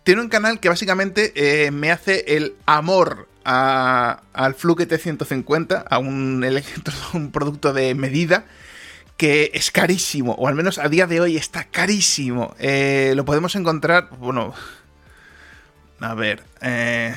tiene 0.03 0.21
un 0.21 0.29
canal 0.29 0.59
que 0.59 0.69
básicamente 0.69 1.33
eh, 1.35 1.71
me 1.71 1.91
hace 1.91 2.35
el 2.35 2.55
amor 2.65 3.27
al 3.43 4.55
Fluke 4.55 4.87
T150, 4.87 5.85
a 5.89 5.99
un, 7.13 7.31
producto 7.31 7.73
de 7.73 7.95
medida 7.95 8.45
que 9.17 9.51
es 9.53 9.69
carísimo, 9.71 10.33
o 10.33 10.47
al 10.47 10.55
menos 10.55 10.77
a 10.77 10.87
día 10.87 11.05
de 11.05 11.19
hoy 11.19 11.35
está 11.35 11.65
carísimo. 11.65 12.55
Eh, 12.57 13.13
lo 13.15 13.25
podemos 13.25 13.55
encontrar, 13.55 14.09
bueno, 14.17 14.53
a 15.99 16.13
ver, 16.13 16.43
eh, 16.61 17.13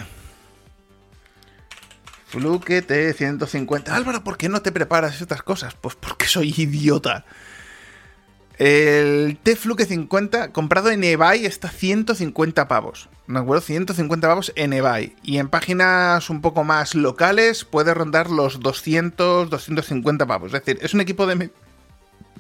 Fluke 2.33 2.87
T150. 2.87 3.91
Álvaro, 3.91 4.25
¿por 4.25 4.39
qué 4.39 4.49
no 4.49 4.63
te 4.63 4.73
preparas 4.73 5.21
estas 5.21 5.43
cosas? 5.43 5.75
Pues 5.75 5.97
porque 5.97 6.27
soy 6.27 6.55
idiota. 6.57 7.27
El 8.57 9.37
T-Fluke 9.43 9.85
50 9.85 10.51
comprado 10.53 10.91
en 10.91 11.05
eBay 11.05 11.45
está 11.45 11.69
150 11.69 12.69
pavos. 12.69 13.11
¿De 13.27 13.39
acuerdo? 13.39 13.61
150 13.61 14.27
pavos 14.27 14.51
en 14.57 14.73
eBay. 14.73 15.15
Y 15.23 15.37
en 15.37 15.49
páginas 15.51 16.31
un 16.31 16.41
poco 16.41 16.65
más 16.65 16.95
locales 16.95 17.67
puede 17.67 17.93
rondar 17.93 18.31
los 18.31 18.61
200, 18.61 19.51
250 19.51 20.27
pavos. 20.27 20.55
Es 20.55 20.65
decir, 20.65 20.79
es 20.81 20.95
un 20.95 21.03
equipo 21.03 21.27
de, 21.27 21.51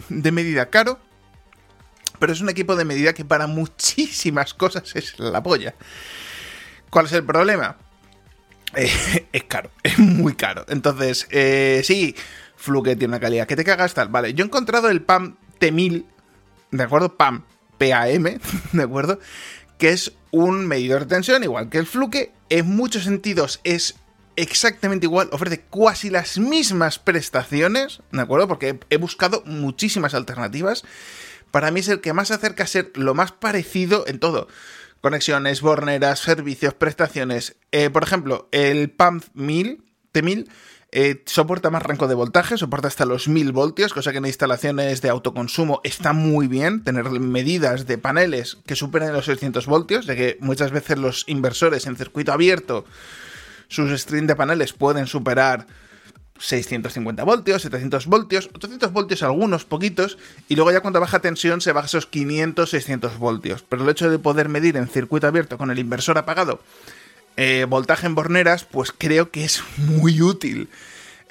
de 0.09 0.33
medida 0.33 0.71
caro. 0.71 1.01
pero 2.19 2.33
es 2.33 2.41
un 2.41 2.49
equipo 2.49 2.77
de 2.77 2.87
medida 2.87 3.13
que 3.13 3.27
para 3.27 3.47
muchísimas 3.47 4.55
cosas 4.55 4.97
es 4.97 5.19
la 5.19 5.43
polla. 5.43 5.75
¿Cuál 6.89 7.05
es 7.05 7.13
el 7.13 7.25
problema? 7.25 7.77
Eh, 8.75 9.22
es 9.33 9.45
caro, 9.45 9.71
es 9.83 9.99
muy 9.99 10.35
caro. 10.35 10.65
Entonces, 10.69 11.27
eh, 11.31 11.83
sí, 11.85 12.15
Fluke 12.57 12.97
tiene 12.97 13.07
una 13.07 13.21
calidad 13.21 13.47
que 13.47 13.57
te 13.57 13.65
cagas 13.65 13.95
tal. 13.95 14.09
Vale, 14.09 14.35
yo 14.35 14.45
he 14.45 14.47
encontrado 14.47 14.89
el 14.89 15.03
PAM 15.03 15.37
T1000, 15.61 16.05
¿de 16.71 16.83
acuerdo? 16.83 17.17
PAM, 17.17 17.45
PAM, 17.79 18.39
¿de 18.73 18.83
acuerdo? 18.83 19.19
Que 19.79 19.91
es 19.91 20.13
un 20.31 20.67
medidor 20.67 21.03
de 21.03 21.07
tensión, 21.07 21.43
igual 21.43 21.69
que 21.69 21.79
el 21.79 21.87
Fluke. 21.87 22.33
En 22.49 22.69
muchos 22.69 23.05
sentidos 23.05 23.61
es 23.65 23.97
exactamente 24.37 25.07
igual, 25.07 25.29
ofrece 25.33 25.65
casi 25.71 26.11
las 26.11 26.39
mismas 26.39 26.99
prestaciones, 26.99 28.01
¿de 28.11 28.21
acuerdo? 28.21 28.49
Porque 28.49 28.79
he 28.91 28.97
buscado 28.97 29.43
muchísimas 29.47 30.15
alternativas. 30.15 30.85
Para 31.51 31.71
mí 31.71 31.81
es 31.81 31.89
el 31.89 32.01
que 32.01 32.13
más 32.13 32.29
se 32.29 32.35
acerca 32.35 32.65
a 32.65 32.67
ser 32.67 32.93
lo 32.95 33.15
más 33.15 33.33
parecido 33.33 34.07
en 34.07 34.19
todo. 34.19 34.49
Conexiones, 35.03 35.61
borneras, 35.61 36.21
servicios, 36.21 36.73
prestaciones. 36.75 37.57
Eh, 37.73 37.91
por 37.91 38.05
ejemplo, 38.05 38.49
el 38.53 38.89
PAM 38.91 39.21
1000, 39.35 39.83
T1000 40.15 40.49
eh, 40.93 41.23
soporta 41.27 41.71
más 41.71 41.83
rango 41.83 42.07
de 42.07 42.15
voltaje, 42.15 42.57
soporta 42.57 42.89
hasta 42.89 43.05
los 43.05 43.27
1000 43.27 43.53
voltios, 43.53 43.93
cosa 43.93 44.13
que 44.13 44.19
en 44.19 44.27
instalaciones 44.27 45.03
de 45.03 45.09
autoconsumo 45.09 45.81
está 45.85 46.13
muy 46.13 46.47
bien 46.47 46.85
tener 46.85 47.11
medidas 47.11 47.87
de 47.87 47.99
paneles 47.99 48.59
que 48.65 48.77
superen 48.77 49.13
los 49.13 49.25
600 49.25 49.67
voltios, 49.67 50.07
ya 50.07 50.15
que 50.15 50.39
muchas 50.41 50.71
veces 50.71 50.99
los 50.99 51.25
inversores 51.27 51.87
en 51.87 51.97
circuito 51.97 52.33
abierto 52.33 52.85
sus 53.73 53.91
strings 53.99 54.29
de 54.29 54.37
paneles 54.37 54.73
pueden 54.73 55.07
superar 55.07 55.67
650 56.39 57.23
voltios, 57.25 57.63
700 57.63 58.07
voltios, 58.07 58.51
800 58.53 58.93
voltios 58.93 59.23
algunos, 59.23 59.65
poquitos, 59.65 60.19
y 60.49 60.57
luego 60.57 60.73
ya 60.73 60.81
cuando 60.81 61.01
baja 61.01 61.21
tensión 61.21 61.61
se 61.61 61.73
baja 61.73 61.87
esos 61.87 62.07
500, 62.07 62.69
600 62.69 63.19
voltios. 63.19 63.65
Pero 63.69 63.85
el 63.85 63.91
hecho 63.91 64.11
de 64.11 64.19
poder 64.19 64.49
medir 64.49 64.77
en 64.77 64.89
circuito 64.89 65.27
abierto 65.27 65.59
con 65.59 65.71
el 65.71 65.79
inversor 65.79 66.19
apagado 66.19 66.61
eh, 67.37 67.67
voltaje 67.69 68.07
en 68.07 68.15
borneras, 68.15 68.65
pues 68.65 68.93
creo 68.97 69.31
que 69.31 69.45
es 69.45 69.63
muy 69.77 70.21
útil. 70.21 70.69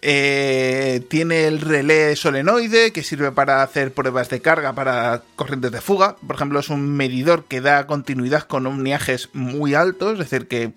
Eh, 0.04 1.06
tiene 1.10 1.46
el 1.46 1.62
relé 1.62 2.16
solenoide 2.16 2.92
que 2.92 3.04
sirve 3.04 3.32
para 3.32 3.62
hacer 3.62 3.94
pruebas 3.94 4.30
de 4.30 4.42
carga 4.42 4.74
para 4.74 5.22
corrientes 5.36 5.72
de 5.72 5.82
fuga. 5.82 6.16
Por 6.26 6.36
ejemplo, 6.36 6.60
es 6.60 6.70
un 6.70 6.96
medidor 6.96 7.46
que 7.46 7.62
da 7.62 7.86
continuidad 7.86 8.44
con 8.44 8.66
omniajes 8.66 9.30
muy 9.34 9.76
altos, 9.76 10.14
es 10.14 10.30
decir, 10.30 10.48
que 10.48 10.74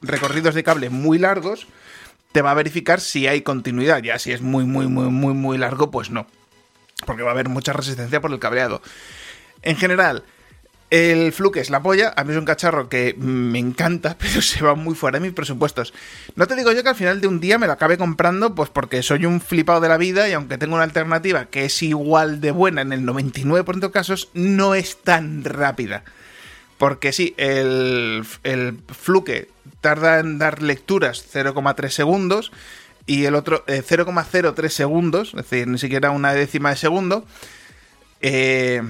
recorridos 0.00 0.54
de 0.54 0.64
cable 0.64 0.88
muy 0.88 1.18
largos, 1.18 1.66
te 2.34 2.42
va 2.42 2.50
a 2.50 2.54
verificar 2.54 3.00
si 3.00 3.28
hay 3.28 3.42
continuidad. 3.42 4.02
Ya 4.02 4.18
si 4.18 4.32
es 4.32 4.42
muy, 4.42 4.64
muy, 4.64 4.88
muy, 4.88 5.08
muy, 5.08 5.34
muy 5.34 5.56
largo, 5.56 5.92
pues 5.92 6.10
no. 6.10 6.26
Porque 7.06 7.22
va 7.22 7.30
a 7.30 7.32
haber 7.32 7.48
mucha 7.48 7.72
resistencia 7.72 8.20
por 8.20 8.32
el 8.32 8.40
cableado. 8.40 8.82
En 9.62 9.76
general, 9.76 10.24
el 10.90 11.32
Fluke 11.32 11.58
es 11.58 11.70
la 11.70 11.80
polla, 11.80 12.12
a 12.16 12.24
mí 12.24 12.32
es 12.32 12.36
un 12.36 12.44
cacharro 12.44 12.88
que 12.88 13.14
me 13.16 13.60
encanta, 13.60 14.16
pero 14.18 14.42
se 14.42 14.64
va 14.64 14.74
muy 14.74 14.96
fuera 14.96 15.20
de 15.20 15.26
mis 15.26 15.32
presupuestos. 15.32 15.94
No 16.34 16.48
te 16.48 16.56
digo 16.56 16.72
yo 16.72 16.82
que 16.82 16.88
al 16.88 16.96
final 16.96 17.20
de 17.20 17.28
un 17.28 17.38
día 17.38 17.56
me 17.56 17.68
lo 17.68 17.72
acabe 17.72 17.98
comprando, 17.98 18.56
pues 18.56 18.68
porque 18.68 19.04
soy 19.04 19.26
un 19.26 19.40
flipado 19.40 19.80
de 19.80 19.88
la 19.88 19.96
vida 19.96 20.28
y 20.28 20.32
aunque 20.32 20.58
tengo 20.58 20.74
una 20.74 20.82
alternativa 20.82 21.44
que 21.44 21.66
es 21.66 21.82
igual 21.84 22.40
de 22.40 22.50
buena 22.50 22.80
en 22.82 22.92
el 22.92 23.02
99% 23.02 23.78
de 23.78 23.90
casos, 23.92 24.30
no 24.34 24.74
es 24.74 25.00
tan 25.04 25.44
rápida. 25.44 26.02
Porque 26.84 27.14
sí, 27.14 27.32
el, 27.38 28.26
el 28.42 28.78
Fluke 28.88 29.48
tarda 29.80 30.18
en 30.18 30.36
dar 30.36 30.60
lecturas 30.60 31.24
0,3 31.32 31.88
segundos 31.88 32.52
y 33.06 33.24
el 33.24 33.36
otro 33.36 33.64
0,03 33.64 34.64
eh, 34.66 34.68
segundos, 34.68 35.28
es 35.28 35.48
decir, 35.48 35.66
ni 35.66 35.78
siquiera 35.78 36.10
una 36.10 36.34
décima 36.34 36.68
de 36.68 36.76
segundo. 36.76 37.24
Eh, 38.20 38.82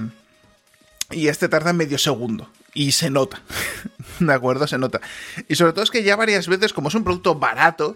y 1.09 1.29
este 1.29 1.47
tarda 1.47 1.71
medio 1.71 1.97
segundo. 1.97 2.49
Y 2.73 2.91
se 2.91 3.09
nota. 3.09 3.41
¿De 4.19 4.33
acuerdo? 4.33 4.67
Se 4.67 4.77
nota. 4.77 4.99
Y 5.47 5.55
sobre 5.55 5.71
todo 5.71 5.85
es 5.85 5.89
que 5.89 6.03
ya 6.03 6.17
varias 6.17 6.49
veces, 6.49 6.73
como 6.73 6.89
es 6.89 6.95
un 6.95 7.05
producto 7.05 7.35
barato, 7.35 7.95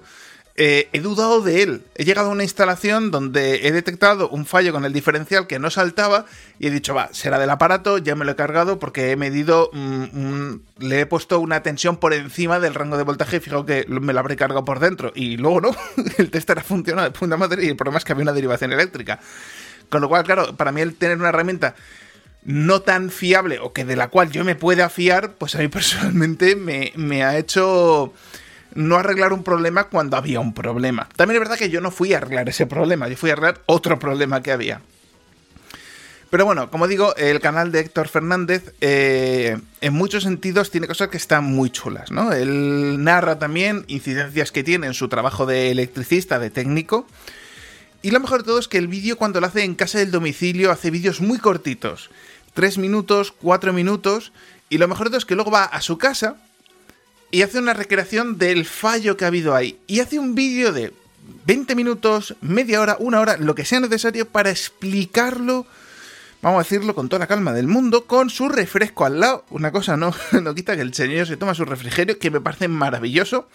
eh, 0.61 0.89
he 0.91 0.99
dudado 0.99 1.39
de 1.39 1.63
él. 1.63 1.85
He 1.95 2.03
llegado 2.03 2.27
a 2.27 2.31
una 2.33 2.43
instalación 2.43 3.11
donde 3.11 3.65
he 3.65 3.71
detectado 3.71 4.27
un 4.27 4.45
fallo 4.45 4.73
con 4.73 4.83
el 4.83 4.91
diferencial 4.91 5.47
que 5.47 5.57
no 5.57 5.69
saltaba 5.69 6.25
y 6.59 6.67
he 6.67 6.69
dicho, 6.69 6.93
va, 6.93 7.07
será 7.13 7.39
del 7.39 7.49
aparato, 7.49 7.97
ya 7.97 8.13
me 8.13 8.25
lo 8.25 8.31
he 8.31 8.35
cargado 8.35 8.77
porque 8.77 9.11
he 9.11 9.15
medido, 9.15 9.69
mm, 9.71 10.55
le 10.79 10.99
he 10.99 11.05
puesto 11.05 11.39
una 11.39 11.63
tensión 11.63 11.95
por 11.95 12.13
encima 12.13 12.59
del 12.59 12.73
rango 12.73 12.97
de 12.97 13.03
voltaje 13.03 13.37
y 13.37 13.39
fijo 13.39 13.65
que 13.65 13.85
me 13.87 14.11
lo 14.11 14.19
habré 14.19 14.35
cargado 14.35 14.65
por 14.65 14.81
dentro. 14.81 15.13
Y 15.15 15.37
luego 15.37 15.61
no, 15.61 15.75
el 16.17 16.29
test 16.29 16.49
era 16.49 16.61
funcionado 16.61 17.07
de 17.07 17.17
punta 17.17 17.37
madre 17.37 17.63
y 17.63 17.69
el 17.69 17.77
problema 17.77 17.99
es 17.99 18.03
que 18.03 18.11
había 18.11 18.23
una 18.23 18.33
derivación 18.33 18.73
eléctrica. 18.73 19.21
Con 19.87 20.01
lo 20.01 20.09
cual, 20.09 20.25
claro, 20.25 20.57
para 20.57 20.73
mí 20.73 20.81
el 20.81 20.95
tener 20.95 21.17
una 21.17 21.29
herramienta 21.29 21.75
no 22.43 22.81
tan 22.81 23.11
fiable 23.11 23.59
o 23.59 23.71
que 23.71 23.85
de 23.85 23.95
la 23.95 24.09
cual 24.09 24.29
yo 24.29 24.43
me 24.43 24.55
pueda 24.55 24.89
fiar, 24.89 25.35
pues 25.35 25.55
a 25.55 25.59
mí 25.59 25.67
personalmente 25.69 26.57
me, 26.57 26.91
me 26.97 27.23
ha 27.23 27.37
hecho 27.37 28.13
no 28.75 28.97
arreglar 28.97 29.33
un 29.33 29.43
problema 29.43 29.85
cuando 29.85 30.17
había 30.17 30.39
un 30.39 30.53
problema. 30.53 31.07
También 31.15 31.41
es 31.41 31.47
verdad 31.47 31.57
que 31.57 31.69
yo 31.69 31.81
no 31.81 31.91
fui 31.91 32.13
a 32.13 32.17
arreglar 32.17 32.49
ese 32.49 32.65
problema, 32.65 33.07
yo 33.07 33.17
fui 33.17 33.29
a 33.29 33.33
arreglar 33.33 33.61
otro 33.65 33.99
problema 33.99 34.41
que 34.41 34.51
había. 34.51 34.81
Pero 36.29 36.45
bueno, 36.45 36.69
como 36.69 36.87
digo, 36.87 37.15
el 37.15 37.39
canal 37.39 37.71
de 37.71 37.79
Héctor 37.79 38.07
Fernández 38.07 38.75
eh, 38.81 39.57
en 39.81 39.93
muchos 39.93 40.23
sentidos 40.23 40.69
tiene 40.69 40.85
cosas 40.85 41.07
que 41.07 41.17
están 41.17 41.43
muy 41.43 41.71
chulas, 41.71 42.11
¿no? 42.11 42.31
Él 42.33 43.03
narra 43.03 43.39
también 43.39 43.83
incidencias 43.87 44.51
que 44.51 44.63
tiene 44.63 44.85
en 44.85 44.93
su 44.93 45.09
trabajo 45.09 45.47
de 45.47 45.71
electricista, 45.71 46.37
de 46.37 46.51
técnico. 46.51 47.07
Y 48.03 48.11
lo 48.11 48.19
mejor 48.19 48.41
de 48.41 48.45
todo 48.45 48.59
es 48.59 48.67
que 48.67 48.77
el 48.77 48.87
vídeo 48.87 49.17
cuando 49.17 49.41
lo 49.41 49.47
hace 49.47 49.63
en 49.63 49.73
casa 49.73 49.97
del 49.97 50.11
domicilio 50.11 50.71
hace 50.71 50.91
vídeos 50.91 51.19
muy 51.19 51.39
cortitos. 51.39 52.11
Tres 52.53 52.77
minutos, 52.77 53.31
cuatro 53.31 53.73
minutos. 53.73 54.31
Y 54.69 54.77
lo 54.77 54.87
mejor 54.87 55.07
de 55.07 55.11
todo 55.11 55.17
es 55.17 55.25
que 55.25 55.35
luego 55.35 55.49
va 55.49 55.63
a 55.63 55.81
su 55.81 55.97
casa 55.97 56.37
y 57.31 57.41
hace 57.43 57.59
una 57.59 57.73
recreación 57.73 58.37
del 58.37 58.65
fallo 58.65 59.17
que 59.17 59.25
ha 59.25 59.27
habido 59.29 59.55
ahí. 59.55 59.79
Y 59.87 59.99
hace 59.99 60.19
un 60.19 60.35
vídeo 60.35 60.73
de 60.73 60.93
20 61.45 61.75
minutos, 61.75 62.35
media 62.41 62.81
hora, 62.81 62.97
una 62.99 63.19
hora, 63.19 63.37
lo 63.37 63.55
que 63.55 63.65
sea 63.65 63.79
necesario 63.79 64.27
para 64.27 64.49
explicarlo, 64.49 65.65
vamos 66.41 66.59
a 66.59 66.63
decirlo 66.63 66.95
con 66.95 67.09
toda 67.09 67.19
la 67.19 67.27
calma 67.27 67.53
del 67.53 67.67
mundo, 67.67 68.05
con 68.05 68.29
su 68.29 68.49
refresco 68.49 69.05
al 69.05 69.19
lado. 69.19 69.45
Una 69.49 69.71
cosa 69.71 69.97
no, 69.97 70.13
no 70.41 70.55
quita 70.55 70.75
que 70.75 70.81
el 70.81 70.93
señor 70.93 71.27
se 71.27 71.37
toma 71.37 71.55
su 71.55 71.65
refrigerio, 71.65 72.17
que 72.17 72.31
me 72.31 72.41
parece 72.41 72.67
maravilloso. 72.67 73.47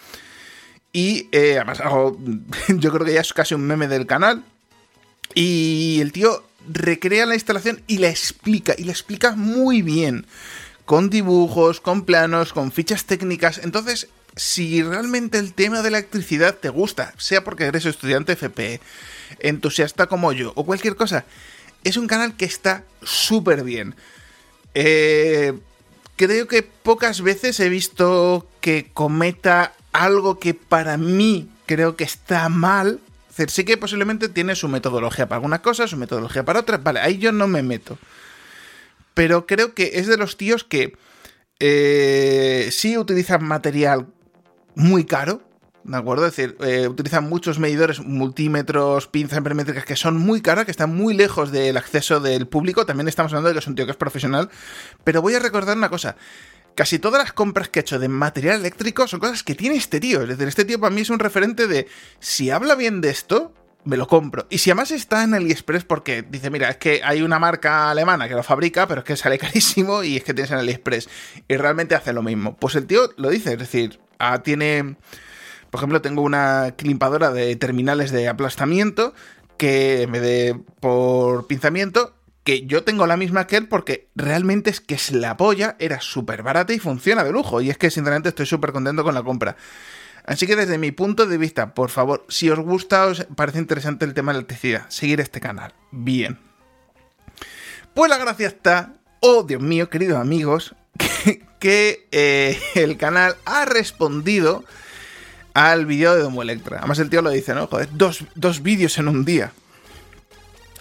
Y 0.92 1.28
eh, 1.32 1.56
además, 1.56 1.78
yo 2.68 2.92
creo 2.92 3.04
que 3.04 3.14
ya 3.14 3.20
es 3.20 3.32
casi 3.32 3.54
un 3.54 3.62
meme 3.62 3.88
del 3.88 4.06
canal. 4.06 4.44
Y 5.34 5.98
el 6.00 6.12
tío 6.12 6.44
recrea 6.72 7.26
la 7.26 7.34
instalación 7.34 7.82
y 7.88 7.98
la 7.98 8.08
explica, 8.08 8.74
y 8.78 8.84
la 8.84 8.92
explica 8.92 9.32
muy 9.32 9.82
bien 9.82 10.26
con 10.84 11.10
dibujos, 11.10 11.80
con 11.80 12.04
planos, 12.04 12.52
con 12.52 12.72
fichas 12.72 13.04
técnicas. 13.04 13.58
Entonces, 13.58 14.08
si 14.36 14.82
realmente 14.82 15.38
el 15.38 15.54
tema 15.54 15.82
de 15.82 15.90
la 15.90 15.98
electricidad 15.98 16.54
te 16.54 16.68
gusta, 16.68 17.14
sea 17.16 17.44
porque 17.44 17.64
eres 17.64 17.86
estudiante 17.86 18.32
FP, 18.32 18.80
entusiasta 19.40 20.06
como 20.06 20.32
yo, 20.32 20.52
o 20.56 20.64
cualquier 20.64 20.96
cosa, 20.96 21.24
es 21.84 21.96
un 21.96 22.06
canal 22.06 22.36
que 22.36 22.44
está 22.44 22.84
súper 23.02 23.62
bien. 23.62 23.94
Eh, 24.74 25.54
creo 26.16 26.48
que 26.48 26.62
pocas 26.62 27.20
veces 27.20 27.60
he 27.60 27.68
visto 27.68 28.48
que 28.60 28.90
cometa 28.92 29.74
algo 29.92 30.38
que 30.38 30.54
para 30.54 30.96
mí 30.96 31.48
creo 31.66 31.96
que 31.96 32.04
está 32.04 32.48
mal. 32.48 33.00
Sí 33.48 33.64
que 33.64 33.76
posiblemente 33.76 34.28
tiene 34.28 34.54
su 34.54 34.68
metodología 34.68 35.26
para 35.26 35.36
algunas 35.36 35.60
cosas, 35.60 35.90
su 35.90 35.96
metodología 35.96 36.44
para 36.44 36.60
otras. 36.60 36.82
Vale, 36.82 37.00
ahí 37.00 37.18
yo 37.18 37.32
no 37.32 37.48
me 37.48 37.62
meto 37.62 37.98
pero 39.14 39.46
creo 39.46 39.74
que 39.74 39.92
es 39.94 40.06
de 40.06 40.16
los 40.16 40.36
tíos 40.36 40.64
que 40.64 40.96
eh, 41.60 42.68
sí 42.70 42.98
utilizan 42.98 43.44
material 43.44 44.08
muy 44.74 45.04
caro, 45.04 45.42
¿de 45.84 45.96
acuerdo? 45.96 46.26
Es 46.26 46.36
decir, 46.36 46.56
eh, 46.60 46.88
utilizan 46.88 47.28
muchos 47.28 47.58
medidores, 47.58 48.00
multímetros, 48.00 49.06
pinzas 49.06 49.40
perimétricas 49.40 49.84
que 49.84 49.96
son 49.96 50.16
muy 50.16 50.40
caras, 50.40 50.64
que 50.64 50.70
están 50.70 50.94
muy 50.94 51.14
lejos 51.14 51.52
del 51.52 51.76
acceso 51.76 52.20
del 52.20 52.48
público. 52.48 52.86
También 52.86 53.08
estamos 53.08 53.32
hablando 53.32 53.48
de 53.48 53.54
que 53.54 53.60
es 53.60 53.66
un 53.66 53.76
tío 53.76 53.84
que 53.84 53.92
es 53.92 53.96
profesional. 53.96 54.50
Pero 55.04 55.22
voy 55.22 55.34
a 55.34 55.38
recordar 55.38 55.76
una 55.76 55.90
cosa. 55.90 56.16
Casi 56.74 56.98
todas 56.98 57.22
las 57.22 57.32
compras 57.32 57.68
que 57.68 57.78
he 57.78 57.82
hecho 57.82 58.00
de 58.00 58.08
material 58.08 58.58
eléctrico 58.58 59.06
son 59.06 59.20
cosas 59.20 59.44
que 59.44 59.54
tiene 59.54 59.76
este 59.76 60.00
tío. 60.00 60.22
Es 60.22 60.28
decir, 60.28 60.48
este 60.48 60.64
tío 60.64 60.80
para 60.80 60.92
mí 60.92 61.02
es 61.02 61.10
un 61.10 61.20
referente 61.20 61.68
de 61.68 61.86
si 62.18 62.50
habla 62.50 62.74
bien 62.74 63.00
de 63.00 63.10
esto, 63.10 63.54
me 63.84 63.96
lo 63.96 64.06
compro. 64.06 64.46
Y 64.50 64.58
si 64.58 64.70
además 64.70 64.90
está 64.90 65.24
en 65.24 65.34
AliExpress 65.34 65.84
porque 65.84 66.22
dice, 66.22 66.50
mira, 66.50 66.70
es 66.70 66.76
que 66.76 67.00
hay 67.04 67.22
una 67.22 67.38
marca 67.38 67.90
alemana 67.90 68.28
que 68.28 68.34
lo 68.34 68.42
fabrica, 68.42 68.86
pero 68.86 69.00
es 69.00 69.04
que 69.04 69.16
sale 69.16 69.38
carísimo 69.40 70.02
y 70.02 70.16
es 70.16 70.24
que 70.24 70.34
tienes 70.34 70.50
en 70.50 70.58
AliExpress. 70.58 71.08
Y 71.48 71.56
realmente 71.56 71.94
hace 71.94 72.12
lo 72.12 72.22
mismo. 72.22 72.56
Pues 72.56 72.74
el 72.74 72.86
tío 72.86 73.10
lo 73.16 73.30
dice, 73.30 73.52
es 73.52 73.58
decir, 73.58 74.00
ah, 74.18 74.42
tiene... 74.42 74.96
Por 75.70 75.80
ejemplo, 75.80 76.00
tengo 76.00 76.22
una 76.22 76.74
climpadora 76.76 77.32
de 77.32 77.56
terminales 77.56 78.12
de 78.12 78.28
aplastamiento 78.28 79.12
que 79.56 80.06
me 80.08 80.20
dé 80.20 80.56
por 80.80 81.48
pinzamiento 81.48 82.14
que 82.44 82.66
yo 82.66 82.84
tengo 82.84 83.06
la 83.06 83.16
misma 83.16 83.46
que 83.46 83.56
él 83.56 83.66
porque 83.68 84.08
realmente 84.14 84.70
es 84.70 84.80
que 84.80 84.94
es 84.94 85.10
la 85.10 85.36
polla, 85.36 85.76
era 85.78 86.00
súper 86.00 86.42
barata 86.42 86.74
y 86.74 86.78
funciona 86.78 87.24
de 87.24 87.32
lujo. 87.32 87.60
Y 87.60 87.70
es 87.70 87.78
que 87.78 87.90
sinceramente 87.90 88.28
estoy 88.28 88.46
súper 88.46 88.72
contento 88.72 89.02
con 89.02 89.14
la 89.14 89.22
compra. 89.22 89.56
Así 90.24 90.46
que 90.46 90.56
desde 90.56 90.78
mi 90.78 90.90
punto 90.90 91.26
de 91.26 91.38
vista, 91.38 91.74
por 91.74 91.90
favor, 91.90 92.24
si 92.28 92.48
os 92.50 92.58
gusta, 92.58 93.06
os 93.06 93.26
parece 93.36 93.58
interesante 93.58 94.04
el 94.04 94.14
tema 94.14 94.32
de 94.32 94.34
la 94.34 94.38
electricidad, 94.40 94.88
seguir 94.88 95.20
este 95.20 95.40
canal. 95.40 95.74
Bien. 95.90 96.38
Pues 97.92 98.10
la 98.10 98.18
gracia 98.18 98.46
está 98.46 98.94
oh, 99.26 99.42
Dios 99.42 99.62
mío, 99.62 99.88
queridos 99.88 100.18
amigos, 100.18 100.74
que, 101.58 102.06
eh, 102.12 102.58
el 102.74 102.98
canal 102.98 103.36
ha 103.46 103.64
respondido 103.64 104.64
al 105.54 105.86
vídeo 105.86 106.14
de 106.14 106.20
Domo 106.20 106.42
Electra. 106.42 106.78
Además 106.78 106.98
el 106.98 107.08
tío 107.08 107.22
lo 107.22 107.30
dice, 107.30 107.54
¿no? 107.54 107.66
Joder, 107.66 107.88
dos, 107.92 108.24
dos 108.34 108.62
vídeos 108.62 108.98
en 108.98 109.08
un 109.08 109.24
día. 109.24 109.52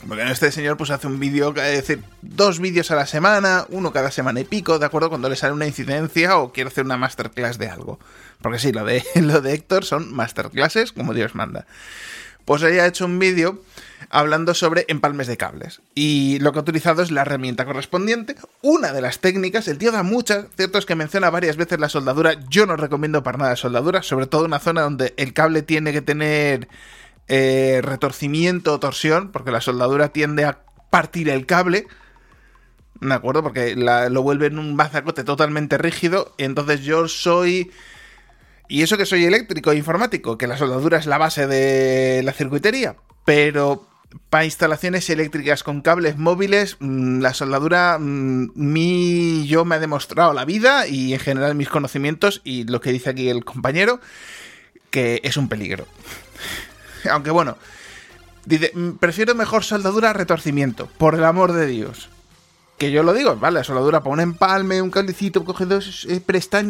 Porque 0.07 0.23
este 0.29 0.51
señor 0.51 0.77
pues 0.77 0.89
hace 0.89 1.07
un 1.07 1.19
vídeo, 1.19 1.49
es 1.49 1.87
decir, 1.87 2.03
dos 2.21 2.59
vídeos 2.59 2.91
a 2.91 2.95
la 2.95 3.05
semana, 3.05 3.65
uno 3.69 3.93
cada 3.93 4.11
semana 4.11 4.39
y 4.41 4.43
pico, 4.43 4.79
¿de 4.79 4.85
acuerdo? 4.85 5.09
Cuando 5.09 5.29
le 5.29 5.35
sale 5.35 5.53
una 5.53 5.65
incidencia 5.65 6.37
o 6.37 6.51
quiere 6.51 6.69
hacer 6.69 6.85
una 6.85 6.97
masterclass 6.97 7.57
de 7.57 7.69
algo. 7.69 7.99
Porque 8.41 8.59
sí, 8.59 8.71
lo 8.71 8.83
de, 8.85 9.03
lo 9.21 9.41
de 9.41 9.53
Héctor 9.53 9.85
son 9.85 10.13
masterclasses 10.13 10.91
como 10.91 11.13
Dios 11.13 11.35
manda. 11.35 11.65
Pues 12.45 12.61
ella 12.63 12.83
ha 12.83 12.87
hecho 12.87 13.05
un 13.05 13.19
vídeo 13.19 13.61
hablando 14.09 14.53
sobre 14.53 14.85
empalmes 14.89 15.27
de 15.27 15.37
cables. 15.37 15.81
Y 15.95 16.39
lo 16.39 16.51
que 16.51 16.59
ha 16.59 16.61
utilizado 16.61 17.01
es 17.01 17.09
la 17.09 17.21
herramienta 17.21 17.63
correspondiente. 17.63 18.35
Una 18.61 18.91
de 18.91 19.01
las 19.01 19.19
técnicas, 19.19 19.69
el 19.69 19.77
tío 19.77 19.93
da 19.93 20.03
muchas, 20.03 20.47
cierto 20.57 20.77
es 20.77 20.85
que 20.85 20.95
menciona 20.95 21.29
varias 21.29 21.55
veces 21.55 21.79
la 21.79 21.87
soldadura. 21.87 22.35
Yo 22.49 22.65
no 22.65 22.75
recomiendo 22.75 23.23
para 23.23 23.37
nada 23.37 23.55
soldadura, 23.55 24.03
sobre 24.03 24.27
todo 24.27 24.41
en 24.41 24.47
una 24.47 24.59
zona 24.59 24.81
donde 24.81 25.13
el 25.15 25.33
cable 25.33 25.61
tiene 25.61 25.93
que 25.93 26.01
tener 26.01 26.67
eh, 27.27 27.81
retorcimiento 27.83 28.73
o 28.73 28.79
torsión, 28.79 29.31
porque 29.31 29.51
la 29.51 29.61
soldadura 29.61 30.09
tiende 30.09 30.45
a 30.45 30.59
partir 30.89 31.29
el 31.29 31.45
cable. 31.45 31.87
¿De 32.99 33.13
acuerdo? 33.13 33.43
Porque 33.43 33.75
lo 33.75 34.21
vuelve 34.21 34.47
en 34.47 34.59
un 34.59 34.77
bazacote 34.77 35.23
totalmente 35.23 35.77
rígido. 35.77 36.33
Entonces 36.37 36.81
yo 36.81 37.07
soy 37.07 37.71
y 38.67 38.81
eso 38.81 38.97
que 38.97 39.05
soy 39.05 39.25
eléctrico 39.25 39.71
e 39.71 39.77
informático, 39.77 40.37
que 40.37 40.47
la 40.47 40.57
soldadura 40.57 40.97
es 40.97 41.05
la 41.05 41.17
base 41.17 41.47
de 41.47 42.23
la 42.23 42.33
circuitería, 42.33 42.95
pero 43.25 43.87
para 44.29 44.45
instalaciones 44.45 45.09
eléctricas 45.09 45.63
con 45.63 45.81
cables 45.81 46.17
móviles, 46.17 46.77
mm, 46.79 47.19
la 47.19 47.33
soldadura, 47.33 47.97
mm, 47.99 48.51
mi, 48.55 49.45
yo 49.47 49.65
me 49.65 49.75
ha 49.75 49.79
demostrado 49.79 50.33
la 50.33 50.45
vida 50.45 50.87
y 50.87 51.13
en 51.13 51.19
general 51.19 51.55
mis 51.55 51.69
conocimientos 51.69 52.41
y 52.43 52.63
lo 52.63 52.79
que 52.79 52.91
dice 52.91 53.09
aquí 53.09 53.29
el 53.29 53.43
compañero, 53.43 53.99
que 54.89 55.19
es 55.23 55.37
un 55.37 55.49
peligro. 55.49 55.87
Aunque 57.11 57.31
bueno, 57.31 57.57
dice, 58.45 58.71
mm, 58.73 58.91
prefiero 58.93 59.35
mejor 59.35 59.63
soldadura 59.63 60.11
a 60.11 60.13
retorcimiento, 60.13 60.87
por 60.97 61.15
el 61.15 61.23
amor 61.23 61.53
de 61.53 61.67
Dios 61.67 62.09
que 62.77 62.91
yo 62.91 63.03
lo 63.03 63.13
digo, 63.13 63.35
vale, 63.35 63.59
la 63.59 63.63
soldadura 63.63 64.01
para 64.01 64.13
un 64.13 64.19
empalme, 64.19 64.81
un 64.81 64.89
cablecito, 64.89 65.45
coge 65.45 65.65
dos 65.65 66.05
eh, 66.09 66.21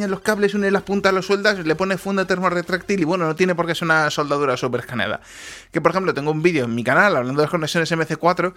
los 0.08 0.20
cables, 0.20 0.54
une 0.54 0.70
las 0.70 0.84
puntas, 0.84 1.14
los 1.14 1.26
sueldas, 1.26 1.66
le 1.66 1.76
pone 1.76 1.98
funda 1.98 2.26
termorretráctil 2.26 3.00
y 3.00 3.04
bueno, 3.04 3.26
no 3.26 3.36
tiene 3.36 3.56
por 3.56 3.66
qué 3.66 3.74
ser 3.74 3.86
una 3.86 4.10
soldadura 4.12 4.58
super 4.58 4.82
escaneada. 4.82 5.22
Que 5.72 5.82
por 5.82 5.92
ejemplo, 5.92 6.14
tengo 6.14 6.32
un 6.32 6.44
vídeo 6.44 6.66
en 6.66 6.76
mi 6.76 6.84
canal 6.84 7.16
hablando 7.16 7.42
de 7.42 7.48
conexiones 7.48 7.92
MC4 7.92 8.54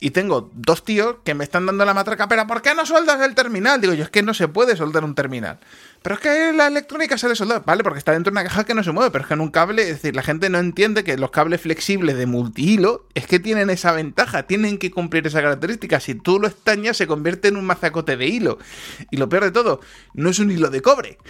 y 0.00 0.10
tengo 0.10 0.50
dos 0.54 0.84
tíos 0.84 1.16
que 1.24 1.34
me 1.34 1.44
están 1.44 1.66
dando 1.66 1.84
la 1.84 1.94
matraca, 1.94 2.28
pero 2.28 2.46
¿por 2.46 2.62
qué 2.62 2.74
no 2.74 2.84
soldas 2.84 3.20
el 3.22 3.34
terminal? 3.34 3.80
Digo 3.80 3.94
yo, 3.94 4.04
es 4.04 4.10
que 4.10 4.22
no 4.22 4.34
se 4.34 4.48
puede 4.48 4.76
soldar 4.76 5.02
un 5.04 5.14
terminal. 5.14 5.58
Pero 6.02 6.16
es 6.16 6.20
que 6.20 6.52
la 6.52 6.66
electrónica 6.66 7.16
sale 7.16 7.36
soldada, 7.36 7.62
vale, 7.64 7.84
porque 7.84 7.98
está 7.98 8.12
dentro 8.12 8.32
de 8.32 8.34
una 8.34 8.44
caja 8.44 8.64
que 8.64 8.74
no 8.74 8.82
se 8.82 8.90
mueve, 8.90 9.10
pero 9.12 9.22
es 9.22 9.28
que 9.28 9.34
en 9.34 9.40
un 9.40 9.50
cable, 9.50 9.82
es 9.82 9.88
decir, 9.88 10.16
la 10.16 10.22
gente 10.22 10.50
no 10.50 10.58
entiende 10.58 11.04
que 11.04 11.16
los 11.16 11.30
cables 11.30 11.60
flexibles 11.60 12.16
de 12.16 12.26
multihilo 12.26 13.06
es 13.14 13.26
que 13.26 13.38
tienen 13.38 13.70
esa 13.70 13.92
ventaja, 13.92 14.42
tienen 14.44 14.78
que 14.78 14.90
cumplir 14.90 15.26
esa 15.26 15.40
característica. 15.40 16.00
Si 16.00 16.16
tú 16.16 16.40
lo 16.40 16.48
estañas, 16.48 16.96
se 16.96 17.06
convierte 17.06 17.48
en 17.48 17.56
un 17.56 17.64
mazacote 17.64 18.16
de 18.16 18.26
hilo. 18.26 18.58
Y 19.10 19.16
lo 19.16 19.28
peor 19.28 19.44
de 19.44 19.52
todo, 19.52 19.80
no 20.14 20.30
es 20.30 20.40
un 20.40 20.50
hilo 20.50 20.70
de 20.70 20.82
cobre. 20.82 21.18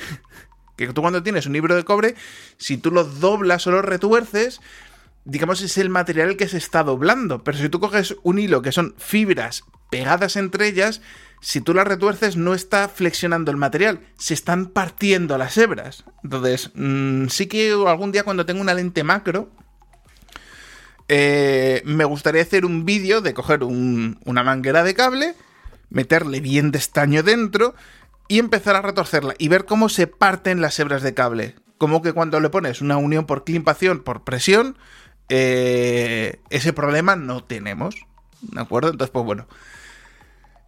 Que 0.75 0.89
tú 0.89 1.03
cuando 1.03 1.23
tienes 1.23 1.45
un 1.45 1.55
hilo 1.55 1.77
de 1.77 1.85
cobre, 1.85 2.15
si 2.57 2.79
tú 2.79 2.91
lo 2.91 3.05
doblas 3.05 3.67
o 3.67 3.71
lo 3.71 3.83
retuerces, 3.83 4.59
digamos, 5.27 5.61
es 5.61 5.77
el 5.77 5.91
material 5.91 6.39
que 6.39 6.49
se 6.49 6.57
está 6.57 6.83
doblando. 6.83 7.45
Pero 7.45 7.59
si 7.59 7.69
tú 7.69 7.79
coges 7.79 8.17
un 8.23 8.39
hilo 8.39 8.63
que 8.63 8.73
son 8.73 8.95
fibras 8.97 9.65
pegadas 9.91 10.37
entre 10.37 10.67
ellas, 10.67 11.03
si 11.43 11.61
tú 11.61 11.75
las 11.75 11.89
retuerces 11.89 12.37
no 12.37 12.55
está 12.55 12.89
flexionando 12.89 13.51
el 13.51 13.57
material, 13.57 13.99
se 14.17 14.33
están 14.33 14.67
partiendo 14.67 15.37
las 15.37 15.59
hebras. 15.59 16.05
Entonces, 16.23 16.71
mm, 16.75 17.27
sí 17.27 17.49
que 17.49 17.73
algún 17.73 18.13
día 18.13 18.23
cuando 18.23 18.47
tengo 18.47 18.61
una 18.61 18.75
lente 18.75 19.03
macro, 19.03 19.51
eh, 21.09 21.83
me 21.85 22.05
gustaría 22.05 22.43
hacer 22.43 22.65
un 22.65 22.85
vídeo 22.85 23.21
de 23.21 23.35
coger 23.35 23.65
una 23.65 24.45
manguera 24.45 24.85
de 24.85 24.95
cable, 24.95 25.35
meterle 25.91 26.41
bien 26.41 26.71
de 26.71 26.79
estaño 26.79 27.25
dentro 27.25 27.75
y 28.29 28.39
empezar 28.39 28.77
a 28.77 28.83
retorcerla 28.83 29.35
y 29.37 29.49
ver 29.49 29.65
cómo 29.65 29.89
se 29.89 30.07
parten 30.07 30.61
las 30.61 30.79
hebras 30.79 31.03
de 31.03 31.13
cable. 31.13 31.57
Como 31.77 32.03
que 32.03 32.13
cuando 32.13 32.39
le 32.39 32.51
pones 32.51 32.81
una 32.81 32.99
unión 32.99 33.27
por 33.27 33.43
climpación, 33.43 34.05
por 34.05 34.23
presión, 34.23 34.79
eh, 35.29 36.41
ese 36.51 36.73
problema 36.73 37.17
no 37.17 37.43
tenemos. 37.43 38.07
¿De 38.43 38.61
acuerdo? 38.61 38.91
Entonces, 38.91 39.11
pues 39.11 39.25
bueno. 39.25 39.49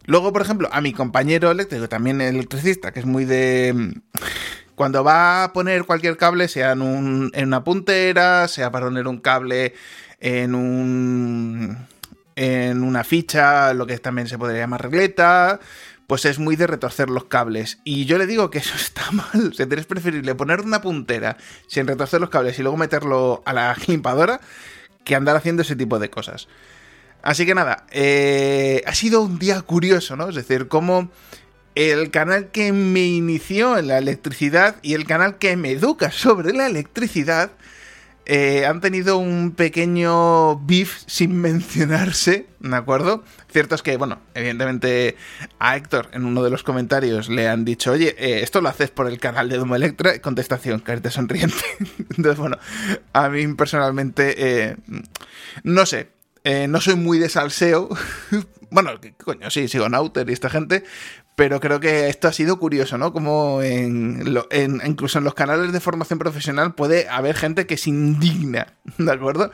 Luego, 0.05 0.31
por 0.31 0.41
ejemplo, 0.41 0.69
a 0.71 0.81
mi 0.81 0.93
compañero 0.93 1.51
eléctrico, 1.51 1.89
también 1.89 2.21
electricista, 2.21 2.91
que 2.91 2.99
es 2.99 3.05
muy 3.05 3.25
de... 3.25 3.93
Cuando 4.75 5.03
va 5.03 5.45
a 5.45 5.53
poner 5.53 5.85
cualquier 5.85 6.17
cable, 6.17 6.47
sea 6.47 6.73
en, 6.73 6.81
una 6.81 7.63
puntera, 7.63 8.47
sea 8.47 8.71
para 8.71 8.87
poner 8.87 9.07
un 9.07 9.19
cable 9.19 9.73
en 10.19 10.53
un... 10.53 11.77
en 12.35 12.83
una 12.83 13.03
ficha, 13.03 13.73
lo 13.73 13.87
que 13.87 13.97
también 13.97 14.27
se 14.27 14.37
podría 14.37 14.59
llamar 14.59 14.83
regleta, 14.83 15.59
pues 16.07 16.25
es 16.25 16.39
muy 16.39 16.55
de 16.55 16.67
retorcer 16.67 17.09
los 17.09 17.25
cables. 17.25 17.79
Y 17.83 18.05
yo 18.05 18.17
le 18.17 18.27
digo 18.27 18.49
que 18.49 18.59
eso 18.59 18.75
está 18.75 19.11
mal. 19.11 19.49
O 19.51 19.53
sea, 19.53 19.67
tienes 19.67 19.85
preferible 19.85 20.35
poner 20.35 20.61
una 20.61 20.81
puntera 20.81 21.37
sin 21.67 21.87
retorcer 21.87 22.21
los 22.21 22.29
cables 22.29 22.59
y 22.59 22.61
luego 22.61 22.77
meterlo 22.77 23.41
a 23.45 23.53
la 23.53 23.75
limpadora 23.87 24.39
que 25.03 25.15
andar 25.15 25.35
haciendo 25.35 25.61
ese 25.61 25.75
tipo 25.75 25.99
de 25.99 26.09
cosas. 26.09 26.47
Así 27.25 27.47
que 27.47 27.55
nada, 27.55 27.87
eh, 27.89 28.83
ha 28.85 28.93
sido 28.93 29.23
un 29.23 29.39
día 29.39 29.59
curioso, 29.63 30.15
¿no? 30.15 30.29
Es 30.29 30.35
decir, 30.35 30.67
como 30.67 31.09
el 31.73 32.11
canal 32.11 32.51
que 32.51 32.71
me 32.71 33.03
inició 33.03 33.79
en 33.79 33.87
la 33.87 33.97
electricidad 33.97 34.75
y 34.83 34.93
el 34.93 35.07
canal 35.07 35.39
que 35.39 35.57
me 35.57 35.71
educa 35.71 36.11
sobre 36.11 36.53
la 36.53 36.67
electricidad 36.67 37.49
eh, 38.27 38.67
han 38.67 38.79
tenido 38.79 39.17
un 39.17 39.53
pequeño 39.53 40.59
beef 40.67 41.01
sin 41.07 41.35
mencionarse, 41.41 42.45
¿de 42.59 42.75
acuerdo? 42.75 43.23
Cierto 43.51 43.73
es 43.73 43.81
que, 43.81 43.97
bueno, 43.97 44.19
evidentemente 44.35 45.17
a 45.57 45.77
Héctor 45.77 46.09
en 46.13 46.25
uno 46.25 46.43
de 46.43 46.51
los 46.51 46.61
comentarios 46.61 47.27
le 47.27 47.47
han 47.47 47.65
dicho, 47.65 47.93
oye, 47.93 48.15
eh, 48.19 48.43
esto 48.43 48.61
lo 48.61 48.69
haces 48.69 48.91
por 48.91 49.07
el 49.07 49.17
canal 49.17 49.49
de 49.49 49.57
Domo 49.57 49.75
Electra. 49.75 50.19
Contestación, 50.19 50.79
carita 50.79 51.09
sonriente. 51.09 51.57
Entonces, 51.97 52.37
bueno, 52.37 52.59
a 53.13 53.29
mí 53.29 53.47
personalmente, 53.55 54.77
no 55.63 55.87
sé, 55.87 56.13
no 56.69 56.79
soy 56.79 56.95
muy 56.95 57.17
de 57.17 57.29
salseo. 57.29 57.89
bueno, 58.69 58.91
coño, 59.23 59.49
sí, 59.49 59.67
sigo 59.67 59.89
Nauter 59.89 60.29
y 60.29 60.33
esta 60.33 60.49
gente, 60.49 60.83
pero 61.35 61.59
creo 61.59 61.79
que 61.79 62.07
esto 62.07 62.27
ha 62.27 62.33
sido 62.33 62.59
curioso, 62.59 62.97
¿no? 62.97 63.11
Como 63.11 63.61
en, 63.61 64.23
incluso 64.85 65.17
en 65.17 65.23
los 65.23 65.33
canales 65.33 65.71
de 65.71 65.79
formación 65.79 66.19
profesional 66.19 66.75
puede 66.75 67.09
haber 67.09 67.35
gente 67.35 67.65
que 67.65 67.77
se 67.77 67.89
indigna, 67.89 68.73
¿de 68.97 69.11
acuerdo? 69.11 69.51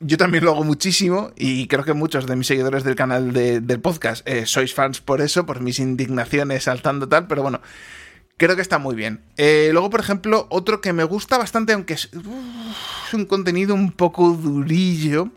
Yo 0.00 0.16
también 0.16 0.44
lo 0.44 0.50
hago 0.50 0.64
muchísimo 0.64 1.30
y 1.36 1.68
creo 1.68 1.84
que 1.84 1.92
muchos 1.92 2.26
de 2.26 2.34
mis 2.36 2.48
seguidores 2.48 2.82
del 2.82 2.96
canal 2.96 3.32
del 3.32 3.80
podcast 3.80 4.26
eh, 4.28 4.46
sois 4.46 4.74
fans 4.74 5.00
por 5.00 5.20
eso, 5.20 5.46
por 5.46 5.60
mis 5.60 5.78
indignaciones 5.78 6.64
saltando 6.64 7.08
tal, 7.08 7.28
pero 7.28 7.42
bueno, 7.42 7.60
creo 8.36 8.56
que 8.56 8.62
está 8.62 8.78
muy 8.78 8.96
bien. 8.96 9.20
Eh, 9.36 9.70
luego, 9.72 9.90
por 9.90 10.00
ejemplo, 10.00 10.48
otro 10.50 10.80
que 10.80 10.92
me 10.92 11.04
gusta 11.04 11.38
bastante, 11.38 11.72
aunque 11.72 11.94
es 11.94 12.10
un 13.12 13.26
contenido 13.26 13.74
un 13.76 13.92
poco 13.92 14.30
durillo, 14.30 15.30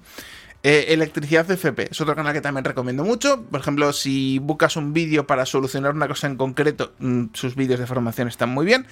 eh, 0.67 0.93
Electricidad 0.93 1.51
FP 1.51 1.89
es 1.91 2.01
otro 2.01 2.15
canal 2.15 2.34
que 2.34 2.41
también 2.41 2.65
recomiendo 2.65 3.04
mucho. 3.04 3.43
Por 3.43 3.60
ejemplo, 3.60 3.93
si 3.93 4.39
buscas 4.39 4.75
un 4.78 4.93
vídeo 4.93 5.28
para 5.28 5.45
solucionar 5.45 5.93
una 5.93 6.08
cosa 6.08 6.25
en 6.25 6.38
concreto, 6.38 6.91
mm, 6.97 7.25
sus 7.34 7.54
vídeos 7.56 7.80
de 7.80 7.86
formación 7.86 8.28
están 8.28 8.49
muy 8.49 8.65
bien. 8.65 8.88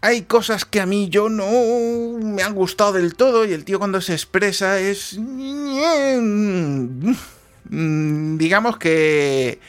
Hay 0.00 0.22
cosas 0.22 0.64
que 0.64 0.80
a 0.80 0.86
mí 0.86 1.08
yo 1.08 1.28
no 1.28 2.18
me 2.20 2.42
han 2.42 2.54
gustado 2.54 2.94
del 2.94 3.14
todo 3.14 3.44
y 3.44 3.52
el 3.52 3.64
tío 3.64 3.78
cuando 3.78 4.00
se 4.00 4.14
expresa 4.14 4.80
es... 4.80 5.16
Mm, 5.16 7.12
digamos 8.36 8.76
que 8.76 9.60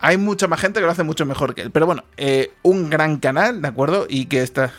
hay 0.00 0.18
mucha 0.18 0.48
más 0.48 0.60
gente 0.60 0.80
que 0.80 0.86
lo 0.86 0.92
hace 0.92 1.02
mucho 1.02 1.24
mejor 1.24 1.54
que 1.54 1.62
él. 1.62 1.70
Pero 1.70 1.86
bueno, 1.86 2.04
eh, 2.18 2.52
un 2.62 2.90
gran 2.90 3.16
canal, 3.20 3.62
¿de 3.62 3.68
acuerdo? 3.68 4.04
Y 4.06 4.26
que 4.26 4.42
está... 4.42 4.70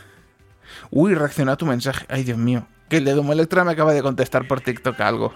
Uy, 0.92 1.16
reacciona 1.16 1.54
a 1.54 1.58
tu 1.58 1.66
mensaje. 1.66 2.06
Ay, 2.10 2.24
Dios 2.24 2.38
mío. 2.38 2.68
Que 2.90 2.98
el 2.98 3.08
Electra 3.08 3.66
me 3.66 3.74
acaba 3.74 3.94
de 3.94 4.02
contestar 4.02 4.48
por 4.48 4.62
TikTok 4.62 5.00
algo. 5.02 5.34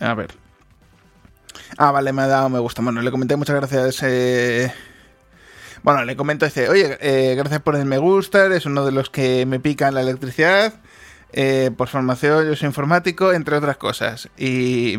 A 0.00 0.14
ver. 0.14 0.34
Ah, 1.78 1.92
vale, 1.92 2.12
me 2.12 2.22
ha 2.22 2.26
dado 2.26 2.48
me 2.48 2.58
gusta. 2.58 2.82
Bueno, 2.82 3.00
le 3.00 3.10
comenté 3.10 3.36
muchas 3.36 3.56
gracias. 3.56 4.02
Eh... 4.02 4.72
Bueno, 5.82 6.04
le 6.04 6.14
comento, 6.14 6.44
dice, 6.44 6.68
oye, 6.68 6.98
eh, 7.00 7.34
gracias 7.36 7.62
por 7.62 7.74
el 7.74 7.86
me 7.86 7.96
gusta, 7.96 8.54
es 8.54 8.66
uno 8.66 8.84
de 8.84 8.92
los 8.92 9.08
que 9.08 9.46
me 9.46 9.60
pican 9.60 9.94
la 9.94 10.02
electricidad. 10.02 10.74
Eh, 11.32 11.70
por 11.74 11.88
formación, 11.88 12.46
yo 12.46 12.54
soy 12.54 12.66
informático, 12.66 13.32
entre 13.32 13.56
otras 13.56 13.78
cosas. 13.78 14.28
Y 14.36 14.98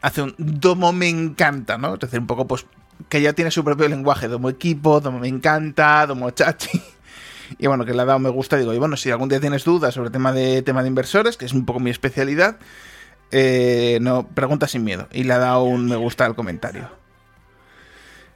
hace 0.00 0.22
un 0.22 0.34
Domo 0.38 0.92
me 0.92 1.08
encanta, 1.08 1.78
¿no? 1.78 1.94
Es 1.94 2.00
decir, 2.00 2.18
un 2.18 2.26
poco, 2.26 2.48
pues, 2.48 2.66
que 3.08 3.20
ya 3.20 3.32
tiene 3.32 3.52
su 3.52 3.62
propio 3.62 3.88
lenguaje. 3.88 4.26
Domo 4.26 4.48
equipo, 4.48 5.00
Domo 5.00 5.20
me 5.20 5.28
encanta, 5.28 6.06
Domo 6.06 6.30
chachi. 6.30 6.82
Y 7.58 7.68
bueno, 7.68 7.84
que 7.84 7.94
le 7.94 8.02
ha 8.02 8.04
dado 8.04 8.18
me 8.18 8.28
gusta. 8.28 8.56
Digo, 8.56 8.74
y 8.74 8.78
bueno, 8.78 8.96
si 8.96 9.08
algún 9.08 9.28
día 9.28 9.38
tienes 9.38 9.62
dudas 9.62 9.94
sobre 9.94 10.08
el 10.08 10.12
tema 10.12 10.32
de, 10.32 10.62
tema 10.62 10.82
de 10.82 10.88
inversores, 10.88 11.36
que 11.36 11.44
es 11.44 11.52
un 11.52 11.64
poco 11.64 11.78
mi 11.78 11.90
especialidad, 11.90 12.56
Eh, 13.30 13.98
no, 14.00 14.28
pregunta 14.28 14.68
sin 14.68 14.84
miedo. 14.84 15.08
Y 15.12 15.24
le 15.24 15.34
ha 15.34 15.38
dado 15.38 15.64
un 15.64 15.86
me 15.86 15.96
gusta 15.96 16.24
al 16.24 16.34
comentario. 16.34 16.90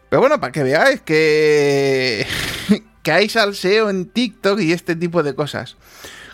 Pero 0.08 0.20
bueno, 0.20 0.40
para 0.40 0.52
que 0.52 0.62
veáis 0.62 1.00
que, 1.02 2.26
que 3.02 3.12
hay 3.12 3.28
salseo 3.28 3.90
en 3.90 4.06
TikTok 4.06 4.60
y 4.60 4.72
este 4.72 4.96
tipo 4.96 5.22
de 5.22 5.34
cosas. 5.34 5.76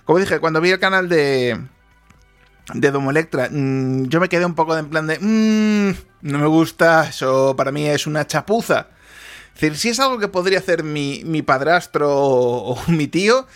Como 0.05 0.19
dije, 0.19 0.41
cuando 0.41 0.61
vi 0.61 0.71
el 0.71 0.79
canal 0.79 1.09
de, 1.09 1.61
de 2.73 2.91
Domo 2.91 3.11
Electra, 3.11 3.49
mmm, 3.51 4.05
yo 4.07 4.21
me 4.21 4.29
quedé 4.29 4.47
un 4.47 4.55
poco 4.55 4.77
en 4.77 4.89
plan 4.89 5.07
de... 5.07 5.19
Mmm, 5.21 5.95
no 6.23 6.39
me 6.39 6.47
gusta, 6.47 7.09
eso 7.09 7.55
para 7.57 7.71
mí 7.71 7.87
es 7.87 8.07
una 8.07 8.27
chapuza. 8.27 8.89
Es 9.55 9.61
decir, 9.61 9.77
si 9.77 9.89
es 9.91 10.01
algo 10.01 10.19
que 10.19 10.29
podría 10.29 10.59
hacer 10.59 10.83
mi, 10.83 11.23
mi 11.25 11.43
padrastro 11.43 12.11
o 12.11 12.83
mi 12.89 13.09
tío, 13.09 13.47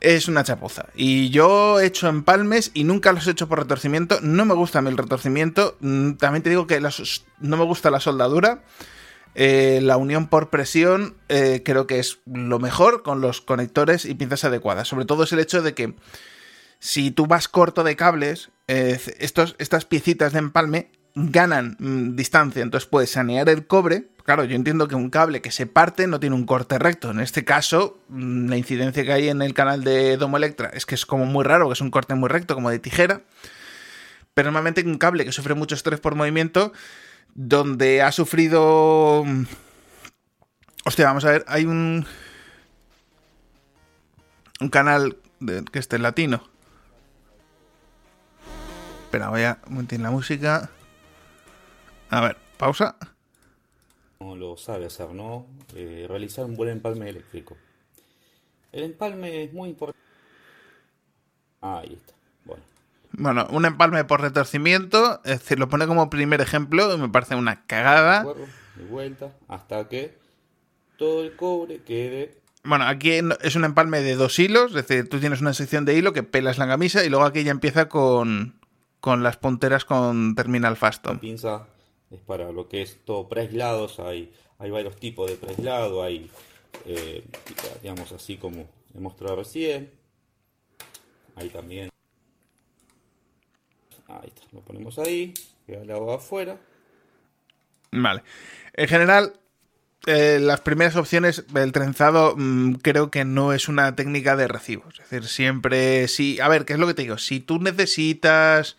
es 0.00 0.28
una 0.28 0.44
chapuza. 0.44 0.86
Y 0.94 1.30
yo 1.30 1.80
he 1.80 1.86
hecho 1.86 2.08
empalmes 2.08 2.70
y 2.74 2.84
nunca 2.84 3.12
los 3.12 3.26
he 3.26 3.32
hecho 3.32 3.48
por 3.48 3.58
retorcimiento. 3.58 4.20
No 4.20 4.44
me 4.44 4.54
gusta 4.54 4.78
a 4.78 4.82
mí 4.82 4.90
el 4.90 4.96
retorcimiento. 4.96 5.76
Mm, 5.80 6.12
También 6.14 6.42
te 6.42 6.50
digo 6.50 6.66
que 6.66 6.80
no 6.80 7.56
me 7.56 7.64
gusta 7.64 7.90
la 7.90 8.00
soldadura. 8.00 8.62
Eh, 9.34 9.80
la 9.82 9.96
unión 9.96 10.26
por 10.28 10.50
presión 10.50 11.16
eh, 11.28 11.62
creo 11.64 11.86
que 11.86 11.98
es 11.98 12.18
lo 12.26 12.58
mejor 12.58 13.02
con 13.02 13.20
los 13.20 13.40
conectores 13.40 14.04
y 14.04 14.14
pinzas 14.14 14.44
adecuadas. 14.44 14.88
Sobre 14.88 15.04
todo 15.04 15.24
es 15.24 15.32
el 15.32 15.38
hecho 15.38 15.62
de 15.62 15.74
que 15.74 15.94
si 16.80 17.10
tú 17.10 17.26
vas 17.26 17.48
corto 17.48 17.84
de 17.84 17.96
cables, 17.96 18.50
eh, 18.66 19.00
estos, 19.18 19.56
estas 19.58 19.84
piecitas 19.84 20.32
de 20.32 20.40
empalme 20.40 20.90
ganan 21.14 21.76
mm, 21.78 22.16
distancia. 22.16 22.62
Entonces 22.62 22.88
puedes 22.88 23.10
sanear 23.10 23.48
el 23.48 23.66
cobre. 23.66 24.08
Claro, 24.28 24.44
yo 24.44 24.56
entiendo 24.56 24.88
que 24.88 24.94
un 24.94 25.08
cable 25.08 25.40
que 25.40 25.50
se 25.50 25.66
parte 25.66 26.06
no 26.06 26.20
tiene 26.20 26.36
un 26.36 26.44
corte 26.44 26.78
recto. 26.78 27.10
En 27.10 27.18
este 27.18 27.46
caso, 27.46 27.98
mm, 28.10 28.50
la 28.50 28.58
incidencia 28.58 29.02
que 29.02 29.10
hay 29.10 29.30
en 29.30 29.40
el 29.40 29.54
canal 29.54 29.84
de 29.84 30.18
Domo 30.18 30.36
Electra 30.36 30.68
es 30.74 30.84
que 30.84 30.94
es 30.94 31.06
como 31.06 31.24
muy 31.24 31.44
raro, 31.44 31.66
que 31.66 31.72
es 31.72 31.80
un 31.80 31.90
corte 31.90 32.14
muy 32.14 32.28
recto, 32.28 32.54
como 32.54 32.68
de 32.68 32.78
tijera. 32.78 33.22
Pero 34.34 34.48
normalmente 34.50 34.82
un 34.84 34.98
cable 34.98 35.24
que 35.24 35.32
sufre 35.32 35.54
mucho 35.54 35.74
estrés 35.74 35.98
por 35.98 36.14
movimiento, 36.14 36.74
donde 37.34 38.02
ha 38.02 38.12
sufrido... 38.12 39.24
mm, 39.24 39.44
Hostia, 40.84 41.06
vamos 41.06 41.24
a 41.24 41.30
ver, 41.30 41.46
hay 41.48 41.64
un... 41.64 42.04
Un 44.60 44.68
canal 44.68 45.16
que 45.72 45.78
esté 45.78 45.96
en 45.96 46.02
latino. 46.02 46.46
Espera, 49.04 49.30
voy 49.30 49.44
a 49.44 49.58
montar 49.68 50.00
la 50.00 50.10
música. 50.10 50.68
A 52.10 52.20
ver, 52.20 52.36
pausa. 52.58 52.94
Lo 54.38 54.56
sabe 54.56 54.86
hacer, 54.86 55.10
¿no? 55.10 55.46
Eh, 55.74 56.06
realizar 56.08 56.44
un 56.44 56.56
buen 56.56 56.70
empalme 56.70 57.08
eléctrico. 57.08 57.56
El 58.72 58.84
empalme 58.84 59.44
es 59.44 59.52
muy 59.52 59.70
importante. 59.70 59.98
Ahí 61.60 61.94
está. 61.94 62.14
Bueno, 62.44 62.62
Bueno, 63.12 63.46
un 63.50 63.64
empalme 63.64 64.04
por 64.04 64.20
retorcimiento, 64.20 65.20
es 65.24 65.40
decir, 65.40 65.58
lo 65.58 65.68
pone 65.68 65.86
como 65.86 66.08
primer 66.10 66.40
ejemplo 66.40 66.94
y 66.94 66.98
me 66.98 67.08
parece 67.08 67.34
una 67.34 67.56
de 67.56 67.60
cagada. 67.66 68.20
acuerdo, 68.20 68.46
de 68.76 68.84
vuelta 68.84 69.32
hasta 69.48 69.88
que 69.88 70.16
todo 70.96 71.22
el 71.24 71.34
cobre 71.36 71.82
quede 71.82 72.38
Bueno, 72.64 72.84
aquí 72.86 73.12
es 73.42 73.56
un 73.56 73.64
empalme 73.64 74.00
de 74.02 74.14
dos 74.14 74.38
hilos, 74.38 74.74
es 74.74 74.86
decir, 74.86 75.08
tú 75.08 75.18
tienes 75.20 75.40
una 75.40 75.54
sección 75.54 75.84
de 75.84 75.94
hilo 75.94 76.12
que 76.12 76.22
pelas 76.22 76.58
la 76.58 76.66
camisa 76.68 77.04
y 77.04 77.08
luego 77.08 77.24
aquí 77.24 77.42
ya 77.42 77.50
empieza 77.50 77.88
con, 77.88 78.60
con 79.00 79.22
las 79.22 79.36
punteras 79.36 79.84
con 79.84 80.34
terminal 80.36 80.76
La 80.76 80.76
Faston. 80.76 81.18
pinza 81.18 81.66
es 82.10 82.20
para 82.20 82.50
lo 82.52 82.68
que 82.68 82.82
es 82.82 82.98
todo 83.04 83.28
preaislados, 83.28 83.98
hay, 84.00 84.32
hay 84.58 84.70
varios 84.70 84.96
tipos 84.96 85.30
de 85.30 85.36
preaislado, 85.36 86.02
hay, 86.02 86.30
eh, 86.86 87.24
digamos 87.82 88.12
así 88.12 88.36
como 88.36 88.66
he 88.94 89.00
mostrado 89.00 89.36
recién, 89.36 89.90
hay 91.36 91.48
también, 91.48 91.90
ahí 94.06 94.28
está, 94.28 94.42
lo 94.52 94.60
ponemos 94.60 94.98
ahí, 94.98 95.34
queda 95.66 95.82
el 95.82 95.90
agua 95.90 96.16
afuera, 96.16 96.58
Vale. 97.90 98.22
En 98.74 98.88
general, 98.88 99.32
eh, 100.06 100.38
las 100.40 100.60
primeras 100.60 100.96
opciones, 100.96 101.44
el 101.54 101.72
trenzado, 101.72 102.34
mm, 102.36 102.74
creo 102.74 103.10
que 103.10 103.24
no 103.24 103.52
es 103.52 103.68
una 103.68 103.94
técnica 103.96 104.36
de 104.36 104.48
recibo. 104.48 104.84
Es 104.90 104.98
decir, 104.98 105.24
siempre 105.24 106.08
sí. 106.08 106.40
A 106.40 106.48
ver, 106.48 106.64
¿qué 106.64 106.74
es 106.74 106.78
lo 106.78 106.86
que 106.86 106.94
te 106.94 107.02
digo? 107.02 107.18
Si 107.18 107.40
tú 107.40 107.58
necesitas 107.58 108.76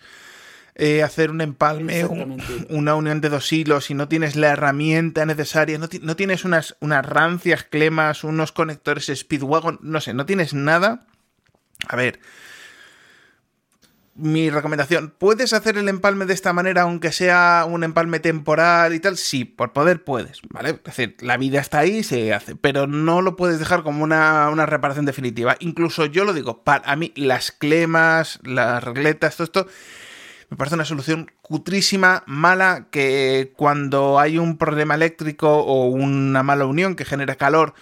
eh, 0.81 1.03
hacer 1.03 1.29
un 1.29 1.41
empalme, 1.41 2.05
un- 2.05 2.41
una 2.69 2.95
unión 2.95 3.19
de 3.21 3.27
dos 3.29 3.51
hilos 3.51 3.89
y 3.91 3.93
no 3.93 4.07
tienes 4.07 4.35
la 4.35 4.47
herramienta 4.49 5.25
necesaria, 5.25 5.77
no, 5.77 5.87
no 6.01 6.15
tienes 6.15 6.45
unas, 6.45 6.77
unas 6.79 7.05
rancias 7.05 7.63
clemas, 7.65 8.23
unos 8.23 8.51
conectores 8.53 9.11
Speedwagon, 9.13 9.79
no 9.81 9.99
sé, 10.01 10.13
no 10.13 10.25
tienes 10.25 10.53
nada. 10.53 11.05
A 11.87 11.95
ver, 11.95 12.19
mi 14.15 14.49
recomendación, 14.49 15.13
¿puedes 15.17 15.53
hacer 15.53 15.77
el 15.77 15.87
empalme 15.87 16.25
de 16.25 16.33
esta 16.33 16.51
manera 16.51 16.81
aunque 16.81 17.13
sea 17.13 17.65
un 17.69 17.85
empalme 17.85 18.19
temporal 18.19 18.93
y 18.93 18.99
tal? 18.99 19.15
Sí, 19.15 19.45
por 19.45 19.71
poder 19.71 20.03
puedes, 20.03 20.41
¿vale? 20.49 20.71
Es 20.71 20.83
decir, 20.83 21.15
la 21.21 21.37
vida 21.37 21.61
está 21.61 21.79
ahí 21.79 22.03
se 22.03 22.33
hace, 22.33 22.57
pero 22.57 22.85
no 22.85 23.21
lo 23.21 23.37
puedes 23.37 23.59
dejar 23.59 23.81
como 23.83 24.03
una, 24.03 24.49
una 24.49 24.65
reparación 24.65 25.05
definitiva. 25.05 25.55
Incluso 25.59 26.05
yo 26.05 26.25
lo 26.25 26.33
digo, 26.33 26.63
para 26.65 26.93
mí 26.97 27.13
las 27.15 27.53
clemas, 27.53 28.39
las 28.43 28.83
regletas, 28.83 29.37
todo 29.37 29.45
esto, 29.45 29.67
me 30.49 30.57
parece 30.57 30.75
una 30.75 30.85
solución 30.85 31.31
cutrísima, 31.41 32.23
mala, 32.25 32.87
que 32.91 33.53
cuando 33.55 34.19
hay 34.19 34.37
un 34.37 34.57
problema 34.57 34.95
eléctrico 34.95 35.59
o 35.59 35.85
una 35.85 36.43
mala 36.43 36.65
unión 36.65 36.95
que 36.95 37.05
genera 37.05 37.35
calor, 37.35 37.73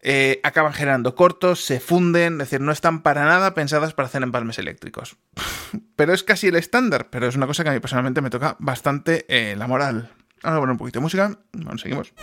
eh, 0.00 0.40
acaban 0.42 0.72
generando 0.72 1.14
cortos, 1.14 1.64
se 1.64 1.80
funden, 1.80 2.34
es 2.34 2.38
decir, 2.38 2.60
no 2.60 2.72
están 2.72 3.02
para 3.02 3.24
nada 3.24 3.52
pensadas 3.54 3.94
para 3.94 4.06
hacer 4.06 4.22
empalmes 4.22 4.58
eléctricos. 4.58 5.16
pero 5.96 6.14
es 6.14 6.22
casi 6.22 6.48
el 6.48 6.56
estándar, 6.56 7.08
pero 7.10 7.26
es 7.26 7.36
una 7.36 7.46
cosa 7.46 7.62
que 7.62 7.70
a 7.70 7.72
mí 7.72 7.80
personalmente 7.80 8.22
me 8.22 8.30
toca 8.30 8.56
bastante 8.58 9.26
eh, 9.28 9.54
la 9.56 9.66
moral. 9.66 10.10
Vamos 10.42 10.56
a 10.56 10.60
poner 10.60 10.72
un 10.72 10.78
poquito 10.78 11.00
de 11.00 11.02
música, 11.02 11.38
bueno, 11.52 11.78
seguimos. 11.78 12.14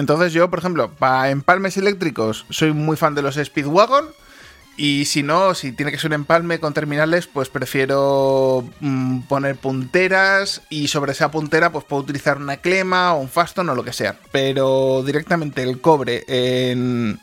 Entonces 0.00 0.32
yo, 0.32 0.48
por 0.48 0.60
ejemplo, 0.60 0.90
para 0.90 1.30
empalmes 1.30 1.76
eléctricos 1.76 2.46
soy 2.48 2.72
muy 2.72 2.96
fan 2.96 3.14
de 3.14 3.20
los 3.20 3.36
Speedwagon. 3.36 4.06
Y 4.76 5.04
si 5.04 5.22
no, 5.22 5.54
si 5.54 5.72
tiene 5.72 5.92
que 5.92 5.98
ser 5.98 6.08
un 6.08 6.14
empalme 6.14 6.58
con 6.58 6.72
terminales, 6.72 7.26
pues 7.26 7.50
prefiero 7.50 8.64
mm, 8.80 9.20
poner 9.22 9.56
punteras 9.56 10.62
y 10.70 10.88
sobre 10.88 11.12
esa 11.12 11.30
puntera 11.30 11.70
pues 11.70 11.84
puedo 11.84 12.02
utilizar 12.02 12.38
una 12.38 12.56
clema 12.56 13.12
o 13.12 13.20
un 13.20 13.28
faston 13.28 13.68
o 13.68 13.74
lo 13.74 13.84
que 13.84 13.92
sea. 13.92 14.18
Pero 14.32 15.02
directamente 15.04 15.62
el 15.62 15.82
cobre 15.82 16.24
en, 16.28 17.20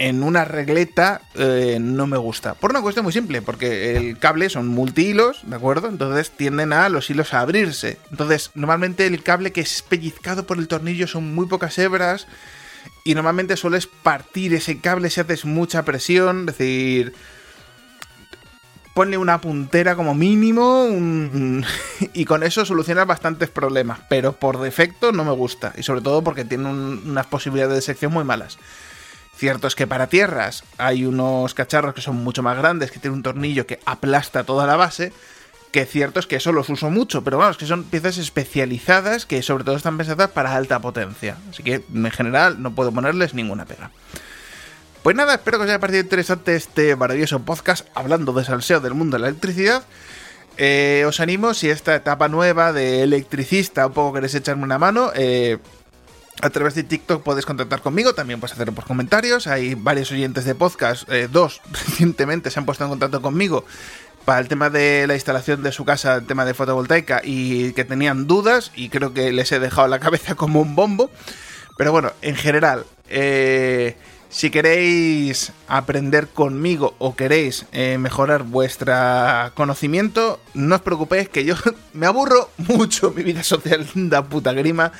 en 0.00 0.22
una 0.22 0.46
regleta 0.46 1.20
eh, 1.34 1.76
no 1.78 2.06
me 2.06 2.16
gusta. 2.16 2.54
Por 2.54 2.70
una 2.70 2.80
cuestión 2.80 3.04
muy 3.04 3.12
simple, 3.12 3.42
porque 3.42 3.96
el 3.96 4.18
cable 4.18 4.48
son 4.48 4.66
multihilos, 4.66 5.42
¿de 5.44 5.54
acuerdo? 5.56 5.88
Entonces 5.88 6.30
tienden 6.30 6.72
a 6.72 6.88
los 6.88 7.10
hilos 7.10 7.34
a 7.34 7.40
abrirse. 7.40 7.98
Entonces, 8.10 8.50
normalmente 8.54 9.06
el 9.06 9.22
cable 9.22 9.52
que 9.52 9.60
es 9.60 9.82
pellizcado 9.82 10.46
por 10.46 10.56
el 10.58 10.68
tornillo 10.68 11.06
son 11.06 11.34
muy 11.34 11.46
pocas 11.46 11.78
hebras. 11.78 12.26
Y 13.04 13.14
normalmente 13.14 13.56
sueles 13.58 13.86
partir 13.86 14.54
ese 14.54 14.80
cable 14.80 15.10
si 15.10 15.20
haces 15.20 15.44
mucha 15.44 15.84
presión. 15.84 16.40
Es 16.48 16.56
decir, 16.58 17.12
ponle 18.94 19.18
una 19.18 19.40
puntera 19.40 19.96
como 19.96 20.14
mínimo 20.14 20.86
y 22.14 22.24
con 22.24 22.42
eso 22.42 22.64
solucionas 22.64 23.06
bastantes 23.06 23.50
problemas. 23.50 24.00
Pero 24.08 24.32
por 24.32 24.58
defecto 24.60 25.12
no 25.12 25.24
me 25.24 25.32
gusta. 25.32 25.74
Y 25.76 25.82
sobre 25.82 26.00
todo 26.00 26.22
porque 26.24 26.44
tiene 26.46 26.68
un- 26.70 27.02
unas 27.06 27.26
posibilidades 27.26 27.74
de 27.74 27.82
sección 27.82 28.12
muy 28.12 28.24
malas. 28.24 28.58
Cierto 29.40 29.68
es 29.68 29.74
que 29.74 29.86
para 29.86 30.08
tierras 30.08 30.64
hay 30.76 31.06
unos 31.06 31.54
cacharros 31.54 31.94
que 31.94 32.02
son 32.02 32.16
mucho 32.16 32.42
más 32.42 32.58
grandes, 32.58 32.90
que 32.90 32.98
tienen 32.98 33.16
un 33.16 33.22
tornillo 33.22 33.66
que 33.66 33.80
aplasta 33.86 34.44
toda 34.44 34.66
la 34.66 34.76
base. 34.76 35.14
Que 35.72 35.86
cierto 35.86 36.20
es 36.20 36.26
que 36.26 36.36
eso 36.36 36.52
los 36.52 36.68
uso 36.68 36.90
mucho, 36.90 37.24
pero 37.24 37.38
vamos, 37.38 37.56
que 37.56 37.64
son 37.64 37.84
piezas 37.84 38.18
especializadas 38.18 39.24
que 39.24 39.40
sobre 39.40 39.64
todo 39.64 39.76
están 39.76 39.96
pensadas 39.96 40.28
para 40.28 40.54
alta 40.54 40.78
potencia. 40.80 41.38
Así 41.48 41.62
que 41.62 41.82
en 41.90 42.10
general 42.10 42.60
no 42.60 42.74
puedo 42.74 42.92
ponerles 42.92 43.32
ninguna 43.32 43.64
pega. 43.64 43.90
Pues 45.02 45.16
nada, 45.16 45.36
espero 45.36 45.56
que 45.56 45.64
os 45.64 45.70
haya 45.70 45.78
parecido 45.78 46.02
interesante 46.02 46.54
este 46.54 46.94
maravilloso 46.94 47.40
podcast 47.40 47.88
hablando 47.94 48.34
de 48.34 48.44
salseo 48.44 48.80
del 48.80 48.92
mundo 48.92 49.16
de 49.16 49.22
la 49.22 49.28
electricidad. 49.28 49.84
Eh, 50.58 51.04
os 51.06 51.18
animo, 51.18 51.54
si 51.54 51.70
esta 51.70 51.94
etapa 51.94 52.28
nueva 52.28 52.74
de 52.74 53.02
electricista 53.04 53.86
un 53.86 53.94
poco 53.94 54.12
queréis 54.12 54.34
echarme 54.34 54.64
una 54.64 54.78
mano, 54.78 55.12
eh, 55.14 55.56
a 56.42 56.50
través 56.50 56.74
de 56.74 56.82
TikTok 56.82 57.22
podéis 57.22 57.46
contactar 57.46 57.82
conmigo, 57.82 58.14
también 58.14 58.40
puedes 58.40 58.54
hacerlo 58.54 58.74
por 58.74 58.84
comentarios. 58.84 59.46
Hay 59.46 59.74
varios 59.74 60.10
oyentes 60.12 60.44
de 60.44 60.54
podcast, 60.54 61.10
eh, 61.10 61.28
dos 61.30 61.60
recientemente 61.72 62.50
se 62.50 62.58
han 62.58 62.66
puesto 62.66 62.84
en 62.84 62.90
contacto 62.90 63.20
conmigo 63.22 63.64
para 64.24 64.40
el 64.40 64.48
tema 64.48 64.70
de 64.70 65.06
la 65.06 65.14
instalación 65.14 65.62
de 65.62 65.72
su 65.72 65.84
casa, 65.84 66.16
el 66.16 66.26
tema 66.26 66.44
de 66.44 66.54
fotovoltaica, 66.54 67.20
y 67.24 67.72
que 67.72 67.84
tenían 67.84 68.26
dudas, 68.26 68.70
y 68.74 68.88
creo 68.88 69.14
que 69.14 69.32
les 69.32 69.50
he 69.52 69.58
dejado 69.58 69.88
la 69.88 69.98
cabeza 69.98 70.34
como 70.36 70.60
un 70.60 70.76
bombo. 70.76 71.10
Pero 71.76 71.92
bueno, 71.92 72.12
en 72.20 72.36
general, 72.36 72.84
eh, 73.08 73.96
Si 74.30 74.50
queréis 74.50 75.52
aprender 75.66 76.28
conmigo 76.28 76.94
o 76.98 77.16
queréis 77.16 77.66
eh, 77.72 77.98
mejorar 77.98 78.44
vuestro 78.44 78.94
conocimiento, 79.54 80.38
no 80.54 80.78
os 80.78 80.86
preocupéis 80.86 81.28
que 81.28 81.44
yo 81.44 81.58
me 81.92 82.06
aburro 82.06 82.48
mucho, 82.56 83.10
mi 83.10 83.24
vida 83.24 83.42
social 83.42 83.82
da 83.94 84.22
puta 84.22 84.52
grima, 84.54 84.92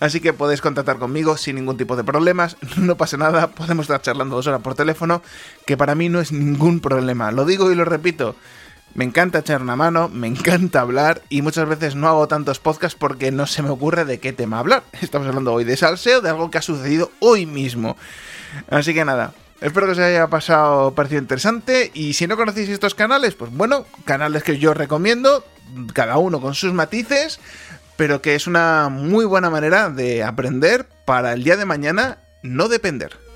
así 0.00 0.24
que 0.24 0.32
podéis 0.32 0.64
contactar 0.64 0.96
conmigo 0.96 1.36
sin 1.36 1.56
ningún 1.56 1.76
tipo 1.76 1.94
de 1.94 2.08
problemas, 2.08 2.56
no 2.78 2.96
pasa 2.96 3.18
nada, 3.20 3.52
podemos 3.52 3.84
estar 3.84 4.00
charlando 4.00 4.36
dos 4.36 4.46
horas 4.46 4.62
por 4.62 4.74
teléfono, 4.74 5.20
que 5.66 5.76
para 5.76 5.94
mí 5.94 6.08
no 6.08 6.22
es 6.22 6.32
ningún 6.32 6.80
problema, 6.80 7.32
lo 7.32 7.44
digo 7.44 7.70
y 7.70 7.74
lo 7.74 7.84
repito. 7.84 8.34
Me 8.94 9.04
encanta 9.04 9.38
echar 9.38 9.62
una 9.62 9.76
mano, 9.76 10.08
me 10.08 10.26
encanta 10.26 10.80
hablar 10.80 11.22
y 11.28 11.42
muchas 11.42 11.68
veces 11.68 11.94
no 11.94 12.08
hago 12.08 12.26
tantos 12.26 12.58
podcasts 12.58 12.98
porque 12.98 13.30
no 13.30 13.46
se 13.46 13.62
me 13.62 13.70
ocurre 13.70 14.04
de 14.04 14.18
qué 14.18 14.32
tema 14.32 14.58
hablar. 14.58 14.82
Estamos 15.00 15.28
hablando 15.28 15.52
hoy 15.52 15.62
de 15.62 15.76
salseo, 15.76 16.22
de 16.22 16.30
algo 16.30 16.50
que 16.50 16.58
ha 16.58 16.62
sucedido 16.62 17.12
hoy 17.20 17.46
mismo. 17.46 17.96
Así 18.70 18.94
que 18.94 19.04
nada, 19.04 19.32
espero 19.60 19.86
que 19.86 19.92
os 19.92 19.98
haya 19.98 20.26
pasado, 20.28 20.94
parecido 20.94 21.20
interesante. 21.20 21.90
Y 21.94 22.14
si 22.14 22.26
no 22.26 22.36
conocéis 22.36 22.68
estos 22.68 22.94
canales, 22.94 23.34
pues 23.34 23.50
bueno, 23.52 23.86
canales 24.04 24.42
que 24.42 24.58
yo 24.58 24.74
recomiendo, 24.74 25.44
cada 25.92 26.18
uno 26.18 26.40
con 26.40 26.54
sus 26.54 26.72
matices, 26.72 27.40
pero 27.96 28.22
que 28.22 28.34
es 28.34 28.46
una 28.46 28.88
muy 28.88 29.24
buena 29.24 29.50
manera 29.50 29.90
de 29.90 30.22
aprender 30.24 30.86
para 31.04 31.32
el 31.32 31.44
día 31.44 31.56
de 31.56 31.66
mañana 31.66 32.18
no 32.42 32.68
depender. 32.68 33.29